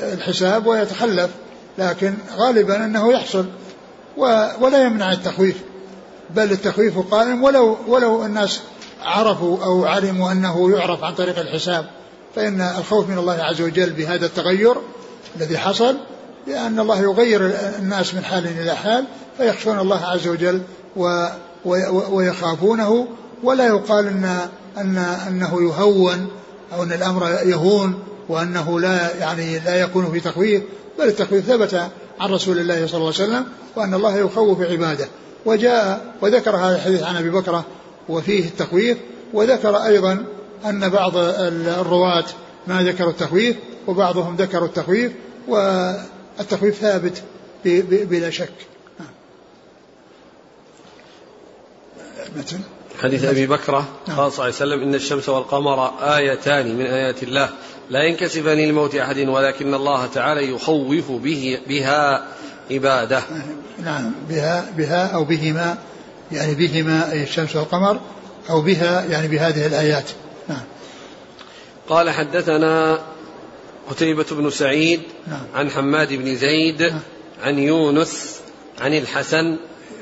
[0.03, 1.31] الحساب ويتخلف
[1.79, 3.47] لكن غالبا أنه يحصل
[4.61, 5.57] ولا يمنع التخويف.
[6.35, 8.61] بل التخويف قائم ولو ولو الناس
[9.03, 11.87] عرفوا أو علموا أنه يعرف عن طريق الحساب
[12.37, 14.75] فإن الخوف من الله عز وجل بهذا التغير
[15.37, 15.97] الذي حصل
[16.47, 19.05] لأن الله يغير الناس من حال إلى حال
[19.37, 20.63] فيخشون الله عز وجل
[20.97, 21.27] و
[22.11, 23.09] ويخافونه
[23.43, 26.29] ولا يقال إن إن إنه يهون
[26.73, 30.63] أو إن الأمر يهون وأنه لا يعني لا يكون في تخويف
[30.99, 31.75] بل التخويف ثبت
[32.21, 33.45] عن رسول الله صلى الله عليه وسلم
[33.77, 35.09] وأن الله يخوف عباده.
[35.47, 37.65] وجاء وذكر هذا الحديث عن أبي بكرة
[38.09, 38.99] وفيه التخويف
[39.33, 40.25] وذكر أيضا
[40.65, 42.27] أن بعض الرواة
[42.67, 45.13] ما ذكروا التخويف وبعضهم ذكروا التخويف
[45.49, 47.23] والتخويف ثابت
[47.65, 48.53] بلا شك.
[53.03, 54.17] حديث أبي بكرة نعم.
[54.17, 55.87] قال صلى الله عليه وسلم إن الشمس والقمر
[56.17, 57.49] آيتان من آيات الله
[57.91, 62.27] لا ينكسفان لموت أحد ولكن الله تعالى يخوف به بها.
[62.71, 63.23] عبادة
[63.85, 65.79] نعم بها بها أو بهما
[66.33, 68.01] يعني بهما أي الشمس والقمر
[68.51, 70.11] أو بها يعني بهذه الآيات
[70.49, 70.63] نعم
[71.89, 73.01] قال حدثنا
[73.91, 75.47] قتيبة بن سعيد نعم.
[75.55, 77.01] عن حماد بن زيد نعم.
[77.43, 78.41] عن يونس
[78.81, 79.57] عن الحسن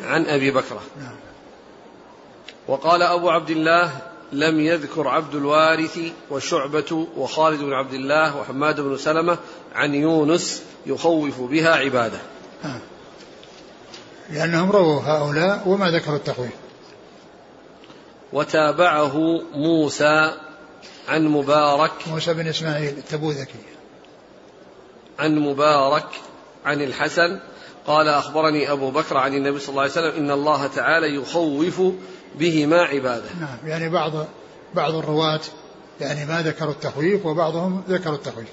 [0.04, 1.14] عن أبي بكرة نعم.
[2.68, 3.90] وقال أبو عبد الله
[4.32, 5.98] لم يذكر عبد الوارث
[6.30, 9.38] وشعبة وخالد بن عبد الله وحماد بن سلمة
[9.74, 12.18] عن يونس يخوف بها عبادة.
[14.30, 16.52] لأنهم رووا هؤلاء وما ذكروا التخويف
[18.32, 20.34] وتابعه موسى
[21.08, 23.58] عن مبارك موسى بن إسماعيل التبوذكي.
[25.18, 26.06] عن مبارك
[26.64, 27.40] عن الحسن.
[27.86, 31.82] قال أخبرني أبو بكر عن النبي صلى الله عليه وسلم إن الله تعالى يخوف
[32.38, 33.30] بهما عباده.
[33.40, 34.12] نعم يعني بعض
[34.74, 35.40] بعض الرواة
[36.00, 38.48] يعني ما ذكروا التخويف وبعضهم ذكروا التخويف.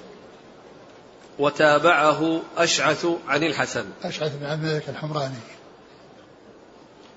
[1.38, 3.84] وتابعه أشعث عن الحسن.
[4.02, 5.40] أشعث بن عبد الملك الحمراني.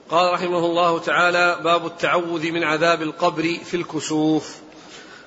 [0.09, 4.55] قال رحمه الله تعالى باب التعوذ من عذاب القبر في الكسوف.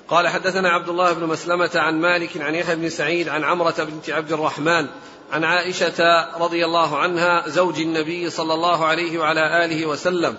[0.09, 4.11] قال حدثنا عبد الله بن مسلمة عن مالك عن يحيى بن سعيد عن عمرة بنت
[4.11, 4.87] عبد الرحمن
[5.33, 10.37] عن عائشة رضي الله عنها زوج النبي صلى الله عليه وعلى آله وسلم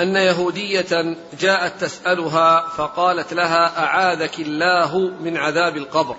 [0.00, 6.16] أن يهودية جاءت تسألها فقالت لها أعاذك الله من عذاب القبر؟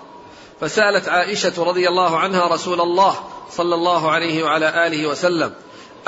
[0.64, 3.14] فسألت عائشة رضي الله عنها رسول الله
[3.50, 5.52] صلى الله عليه وعلى آله وسلم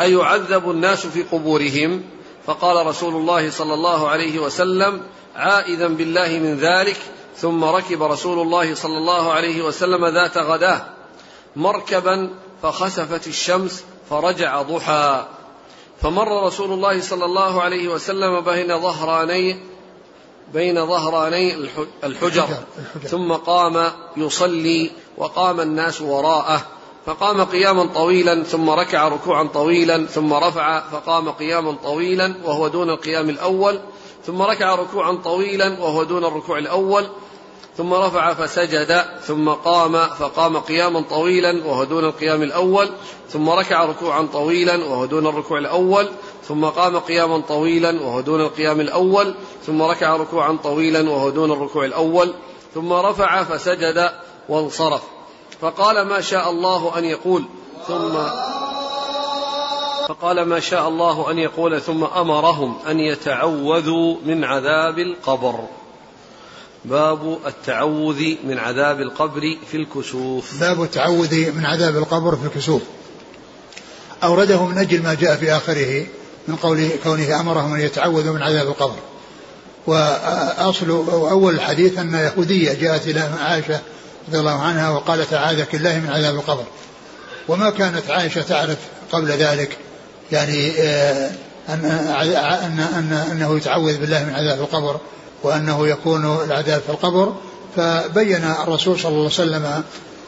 [0.00, 2.02] أيعذب الناس في قبورهم؟
[2.46, 5.02] فقال رسول الله صلى الله عليه وسلم
[5.36, 6.96] عائذا بالله من ذلك.
[7.36, 10.86] ثم ركب رسول الله صلى الله عليه وسلم ذات غداه
[11.57, 12.30] مركبا
[12.62, 15.26] فخسفت الشمس فرجع ضحى.
[16.02, 19.61] فمر رسول الله صلى الله عليه وسلم بين ظهراني
[20.55, 21.55] بين ظهراني
[22.05, 22.49] الحجر.
[23.05, 26.66] ثم قام يصلي وقام الناس وراءه.
[27.07, 33.30] فقام قياما طويلا ثم ركع ركوعا طويلا ثم رفع فقام قياما طويلا وهو دون القيام
[33.30, 33.80] الأول
[34.26, 37.07] ثم ركع ركوعا طويلا وهو دون الركوع الأول
[37.76, 42.90] ثم رفع فسجد ثم قام فقام قياما طويلا وهو دون القيام الأول
[43.30, 46.09] ثم ركع ركوعا طويلا وهو دون الركوع الأول
[46.49, 49.34] ثم قام قياما طويلا وهو دون القيام الأول
[49.66, 52.34] ثم ركع ركوعا طويلا وهو دون الركوع الأول
[52.74, 54.11] ثم رفع فسجد
[54.49, 55.03] وانصرف.
[55.61, 57.44] فقال ما شاء الله أن يقول
[57.88, 58.12] ثم
[60.09, 65.61] فقال ما شاء الله أن يقول ثم أمرهم أن يتعوذوا من عذاب القبر.
[66.84, 70.61] باب التعوذ من عذاب القبر في الكسوف.
[70.61, 72.82] باب التعوذ من عذاب القبر في الكسوف.
[74.22, 76.07] أورده من أجل ما جاء في آخره.
[76.49, 78.97] من قول كونه أمرهم أن يتعوذوا من عذاب القبر.
[79.86, 83.80] وأصل أول الحديث أن يهودية جاءت إلى عائشة
[84.28, 86.64] رضي الله عنها وقالت أعاذك الله من عذاب القبر.
[87.49, 88.78] وما كانت عائشة تعرف
[89.12, 89.78] قبل ذلك
[90.32, 91.30] يعني آه،
[91.68, 95.01] أن, أن, أن أنه يتعوذ بالله من عذاب القبر
[95.42, 97.34] وأنه يكون العذاب في القبر
[97.76, 99.82] فبين الرسول صلى الله عليه وسلم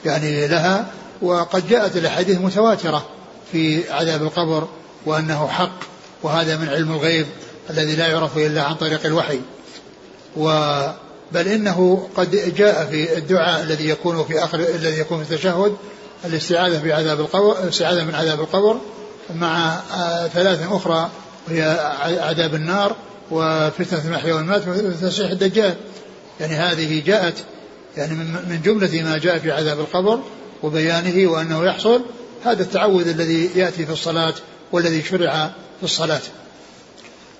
[0.05, 0.87] يعني لها.
[1.23, 3.07] وقد جاءت الأحاديث متواترة
[3.53, 4.69] في عذاب القبر
[5.07, 5.79] وأنه حق
[6.23, 7.27] وهذا من علم الغيب
[7.71, 9.41] الذي لا يعرف إلا عن طريق الوحي.
[10.37, 10.51] و
[11.33, 15.77] بل إنه قد جاء في الدعاء الذي يكون في آخر الذي يكون في التشهد
[16.25, 18.77] الاستعاذة في عذاب القبر الاستعاذه من عذاب القبر
[19.35, 21.11] مع آه، ثلاث أخرى
[21.49, 21.63] وهي
[22.21, 22.97] عذاب النار
[23.31, 25.75] وفتنة المحيا والمات وتسيح الدجال.
[26.41, 27.35] يعني هذه جاءت
[27.97, 30.21] يعني من جملة ما جاء في عذاب القبر
[30.63, 32.03] وبيانه وأنه يحصل
[32.45, 34.35] هذا التعوذ الذي يأتي في الصلاة
[34.73, 36.21] والذي شرع في الصلاة.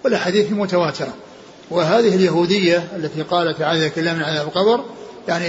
[0.05, 1.15] والأحاديث متواترة.
[1.71, 4.85] وهذه اليهودية التي قالت أعاذك الله من عذاب القبر
[5.29, 5.45] يعني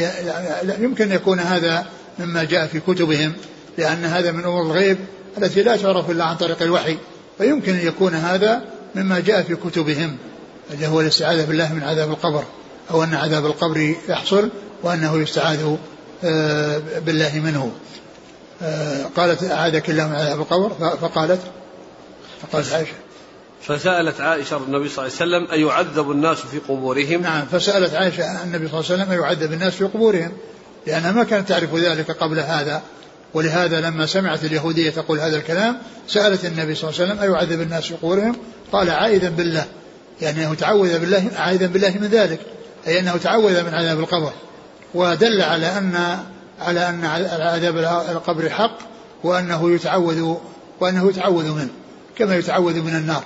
[0.80, 1.86] يمكن أن يكون هذا
[2.20, 3.34] مما جاء في كتبهم
[3.78, 4.98] لأن هذا من أمور الغيب
[5.38, 6.98] التي لا تعرف إلا عن طريق الوحي.
[7.40, 8.62] ويمكن أن يكون هذا
[8.96, 10.18] مما جاء في كتبهم
[10.74, 12.44] اللي هو الاستعاذة بالله من عذاب القبر
[12.92, 14.50] أو أن عذاب القبر يحصل
[14.84, 15.76] وأنه يستعاذ
[16.24, 17.72] آه، بالله منه.
[18.62, 20.70] آه، قالت أعاذك الله من عذاب القبر
[21.02, 21.40] فقالت
[22.42, 22.94] فقالت عائشة.
[23.62, 28.68] فسألت عائشة النبي صلى الله عليه وسلم أيعذب الناس في قبورهم؟ نعم فسألت عائشة النبي
[28.68, 30.32] صلى الله عليه وسلم أيعذب الناس في قبورهم؟
[30.88, 32.82] لأنها ما كانت تعرف ذلك قبل هذا
[33.34, 35.78] ولهذا لما سمعت اليهودية تقول هذا الكلام
[36.08, 38.36] سألت النبي صلى الله عليه وسلم أيعذب الناس في قبورهم؟
[38.72, 39.66] قال عائذا بالله.
[40.22, 42.40] يعني أنه تعوذ بالله عائذا بالله من ذلك.
[42.88, 44.32] أي أنه تعوذ من عذاب القبر.
[44.94, 46.20] ودل على أن
[46.60, 47.06] على أن
[47.42, 47.78] عذاب
[48.12, 48.78] القبر حق
[49.24, 50.36] وأنه يتعوذ
[50.80, 51.70] وأنه يتعوذ منه.
[52.20, 53.24] كما يتعوذ من النار.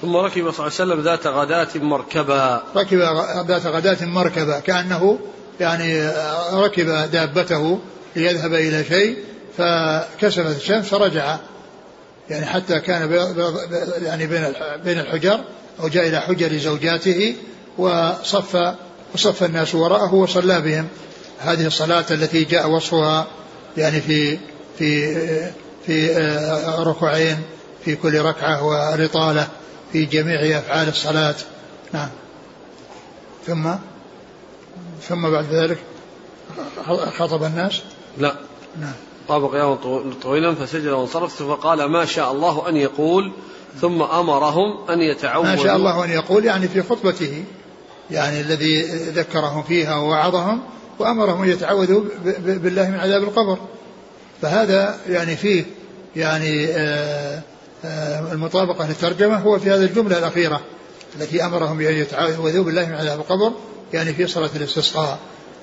[0.00, 2.62] ثم ركب صلى الله عليه وسلم ذات غداة مركبا.
[2.76, 2.98] ركب
[3.48, 5.18] ذات غداة مركبا كأنه
[5.60, 6.10] يعني
[6.52, 7.78] ركب دابته
[8.16, 9.18] ليذهب إلى شيء
[9.58, 11.36] فكسفت الشمس فرجع.
[12.30, 13.12] يعني حتى كان
[14.02, 14.52] يعني بين
[14.84, 15.40] بين الحجر
[15.80, 17.36] أو جاء إلى حجر زوجاته
[17.78, 18.74] وصف
[19.14, 20.88] وصف الناس وراءه وصلى بهم.
[21.38, 23.26] هذه الصلاة التي جاء وصفها
[23.76, 24.38] يعني في
[24.78, 25.50] في
[25.88, 26.08] في
[26.78, 27.36] ركوعين
[27.84, 29.48] في كل ركعة ورطالة
[29.92, 31.34] في جميع أفعال الصلاة.
[31.92, 32.08] نعم.
[33.46, 33.74] ثم؟
[35.08, 35.78] ثم بعد ذلك
[37.18, 37.82] خطب الناس؟
[38.18, 38.34] لا.
[38.80, 38.92] نعم.
[39.28, 39.78] قام قياما
[40.22, 43.32] طويلا فسجد وانصرف فقال ما شاء الله أن يقول
[43.80, 47.44] ثم أمرهم أن يتعودوا ما شاء الله أن يقول يعني في خطبته
[48.10, 50.62] يعني الذي ذكرهم فيها ووعظهم
[50.98, 52.02] وأمرهم أن يتعوذوا
[52.46, 53.58] بالله من عذاب القبر.
[54.42, 55.64] فهذا يعني فيه
[56.18, 57.42] يعني آه،
[57.84, 60.60] آه، المطابقة للترجمة هو في هذه الجملة الأخيرة
[61.20, 63.52] التي أمرهم بأن يتعوذوا بالله من عذاب القبر
[63.92, 65.18] يعني في صلاة الاستسقاء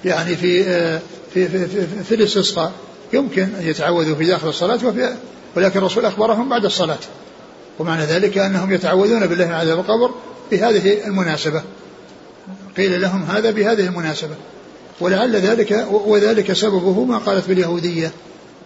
[0.06, 1.02] يعني في آه،
[1.34, 2.72] في في, في, في الاستسقاء.
[3.14, 5.16] يمكن أن يتعوذوا في داخل الصلاة وفي
[5.56, 7.00] ولكن الرسول أخبرهم بعد الصلاة.
[7.80, 10.12] ومعنى ذلك أنهم يتعوذون بالله من عذاب القبر
[10.52, 11.62] بهذه المناسبة.
[12.78, 14.36] قيل لهم هذا بهذه المناسبة.
[15.00, 18.12] ولعل ذلك وذلك سببه ما قالت باليهودية.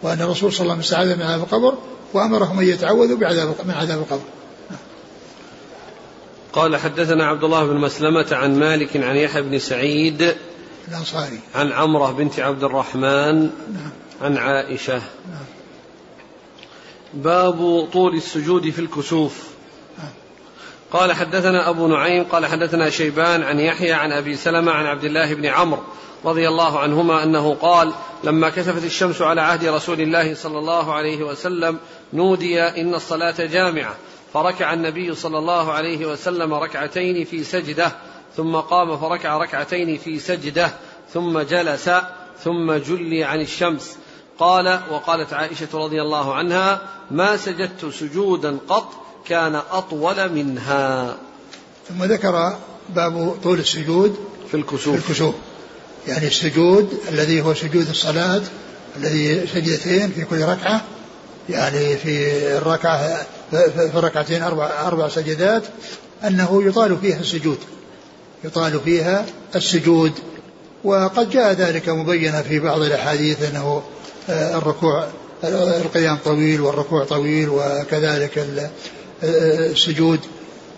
[0.03, 1.77] وأن الرسول صلى الله عليه وسلم استعاذ من عذاب القبر
[2.13, 4.23] وأمرهم أن يتعوذوا بعذاب من عذاب القبر.
[6.53, 10.35] قال حدثنا عبد الله بن مسلمة عن مالك عن يحيى بن سعيد
[10.87, 11.39] الأنصاري.
[11.55, 13.91] عن عمرة بنت عبد الرحمن نعم.
[14.21, 14.93] عن عائشة.
[14.93, 15.45] نعم
[17.13, 19.49] باب طول السجود في الكسوف.
[20.91, 25.33] قال حدثنا أبو نعيم قال حدثنا شيبان عن يحيى عن أبي سلمة عن عبد الله
[25.33, 25.83] بن عمرو
[26.25, 27.93] رضي الله عنهما أنه قال
[28.23, 31.77] لما كسفت الشمس على عهد رسول الله صلى الله عليه وسلم
[32.13, 33.95] نودي إن الصلاة جامعة.
[34.33, 37.91] فركع النبي صلى الله عليه وسلم ركعتين في سجدة
[38.37, 40.73] ثم قام فركع ركعتين في سجدة
[41.13, 41.89] ثم جلس
[42.43, 43.97] ثم جلي عن الشمس.
[44.39, 48.89] قال وقالت عائشة رضي الله عنها ما سجدت سجودا قط
[49.27, 51.17] كان أطول منها.
[51.89, 52.55] ثم ذكر
[52.89, 54.15] باب طول السجود
[54.51, 55.01] في الكسوف.
[55.01, 55.35] في الكسوف.
[56.07, 58.41] يعني السجود الذي هو سجود الصلاة
[58.97, 60.81] الذي سجدتين في كل ركعة
[61.49, 65.63] يعني في الركعة في الركعتين أربع أربع سجدات
[66.23, 67.57] أنه يطال فيها السجود
[68.43, 69.25] يطال فيها
[69.55, 70.11] السجود.
[70.83, 73.83] وقد جاء ذلك مبينا في بعض الأحاديث أنه
[74.29, 75.07] آه، الركوع
[75.43, 78.47] القيام طويل والركوع طويل وكذلك
[79.23, 80.19] السجود.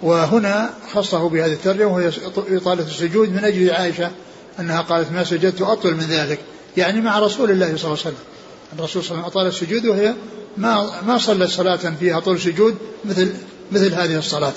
[0.03, 4.11] وهنا خصه بهذه الترجمة وهي إطالة السجود من أجل عائشة
[4.61, 6.39] أنها قالت ما سجدت أطول من ذلك
[6.77, 8.15] يعني مع رسول الله صلى الله عليه وسلم.
[8.79, 10.13] الرسول صلى الله عليه وسلم أطال السجود وهي
[10.57, 13.33] ما ما صلت صلاة فيها طول سجود مثل
[13.71, 14.53] مثل هذه الصلاة.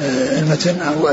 [0.00, 1.06] آه، المتن أو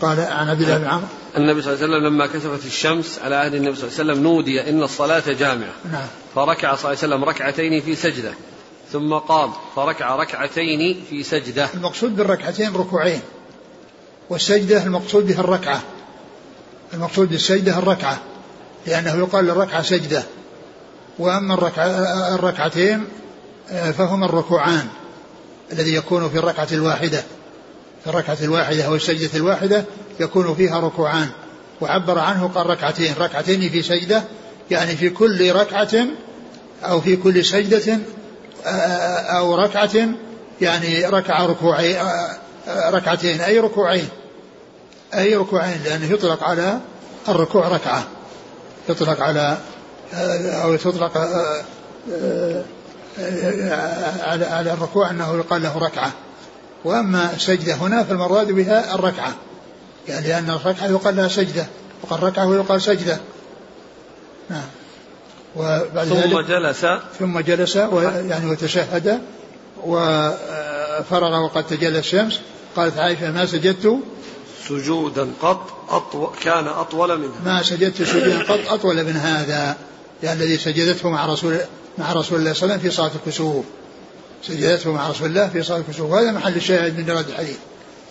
[0.00, 1.06] قال عن عبد الله بن عمرو.
[1.36, 4.22] النبي صلى الله عليه وسلم لما كسفت الشمس على عهد النبي صلى الله عليه وسلم
[4.22, 5.72] نودي إن الصلاة جامعة.
[5.92, 6.06] نعم.
[6.34, 8.32] فركع صلى الله عليه وسلم ركعتين في سجدة.
[8.92, 11.68] ثم قام فركع ركعتين في سجدة.
[11.74, 13.20] المقصود بالركعتين ركوعين.
[14.30, 15.82] والسجدة المقصود بها الركعة.
[16.94, 18.18] المقصود بالسجدة الركعة
[18.86, 20.22] لأنه يقال للركعة سجدة.
[21.18, 21.86] وأما الركعة
[22.34, 23.04] الركعتين
[23.70, 24.86] آه، فهما الركوعان
[25.72, 27.22] الذي يكون في الركعة الواحدة.
[28.04, 29.84] في الركعة الواحدة أو السجدة الواحدة
[30.20, 31.28] يكون فيها ركوعان.
[31.80, 33.14] وعبر عنه قال ركعتين.
[33.18, 34.24] ركعتين في سجدة
[34.70, 36.06] يعني في كل ركعة
[36.84, 37.98] أو في كل سجدة
[38.66, 38.68] آه،
[39.38, 40.08] أو ركعة
[40.60, 44.08] يعني ركع ركوعين آه، ركعتين أي ركوعين.
[45.14, 46.80] أي ركوعين لأنه يطلق على
[47.28, 48.04] الركوع ركعة.
[48.88, 49.58] يطلق على
[50.64, 51.62] أو تطلق آه،
[52.12, 52.64] آه،
[53.18, 56.12] آه، على على الركوع أنه يقال له ركعة.
[56.84, 59.34] وأما السجدة هنا فالمراد بها الركعة.
[60.08, 61.66] يعني لأن الركعة يقال لها سجدة
[62.02, 63.18] وقال ركعة ويقال سجدة.
[64.50, 64.66] نعم.
[65.56, 66.86] وبعد ثم ذلك جلس.
[67.18, 69.20] ثم جلس يعني وتشهد
[69.84, 72.40] وفرغ وقد تجلى الشمس
[72.76, 74.00] قالت عائشة ما سجدت؟
[74.68, 79.76] سجودا قط أطول كان أطول منه ما سجدت سجودا قط أطول من هذا
[80.22, 81.58] يعني الذي سجدته مع رسول
[81.98, 83.64] مع رسول الله صلى الله عليه وسلم في صلاة الكسوف.
[84.42, 86.10] سجدته مع رسول الله في صلاة الكسوف.
[86.10, 87.56] وهذا محل الشاهد من إيراد الحديث.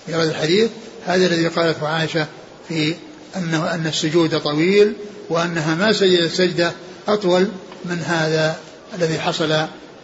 [0.09, 0.69] إيراد الحديث
[1.05, 2.27] هذا الذي قالته عائشة
[2.67, 2.95] في
[3.35, 4.93] أنه أن السجود طويل
[5.29, 6.71] وأنها ما سجدت سجدة
[7.07, 7.47] أطول
[7.85, 8.59] من هذا
[8.93, 9.49] الذي حصل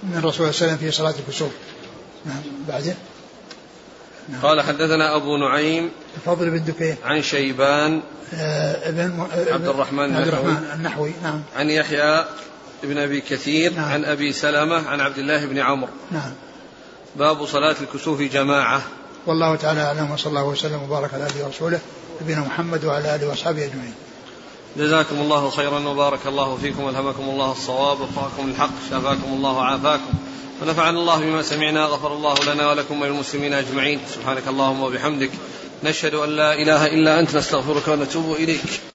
[0.04, 1.52] من رسول الله صلى الله عليه وسلم في صلاة الكسوف.
[2.26, 2.96] نعم بعدين.
[4.30, 4.42] نعم.
[4.42, 8.02] قال حدثنا أبو نعيم الفضل بن دكين عن شيبان
[8.34, 12.26] آه، ابن عبد الرحمن عبد الرحمن النحوي نعم عن يحيى
[12.84, 13.86] بن أبي كثير نعم.
[13.92, 16.32] عن أبي سلمة عن عبد الله بن عمرو نعم
[17.16, 18.82] باب صلاة الكسوف جماعة
[19.26, 21.80] والله تعالى أعلم وصلى الله وسلم وبارك على اله ورسوله
[22.22, 23.94] نبينا محمد وعلى آله وأصحابه أجمعين.
[24.78, 30.14] جزاكم الله خيرا وبارك الله فيكم والهمكم الله الصواب وفقكم الحق شافاكم الله وعافاكم.
[30.62, 34.00] ونفعنا الله بما سمعنا غفر الله لنا ولكم وللمسلمين أجمعين.
[34.16, 35.32] سبحانك اللهم وبحمدك
[35.84, 38.93] نشهد أن لا إله إلا أنت نستغفرك ونتوب إليك.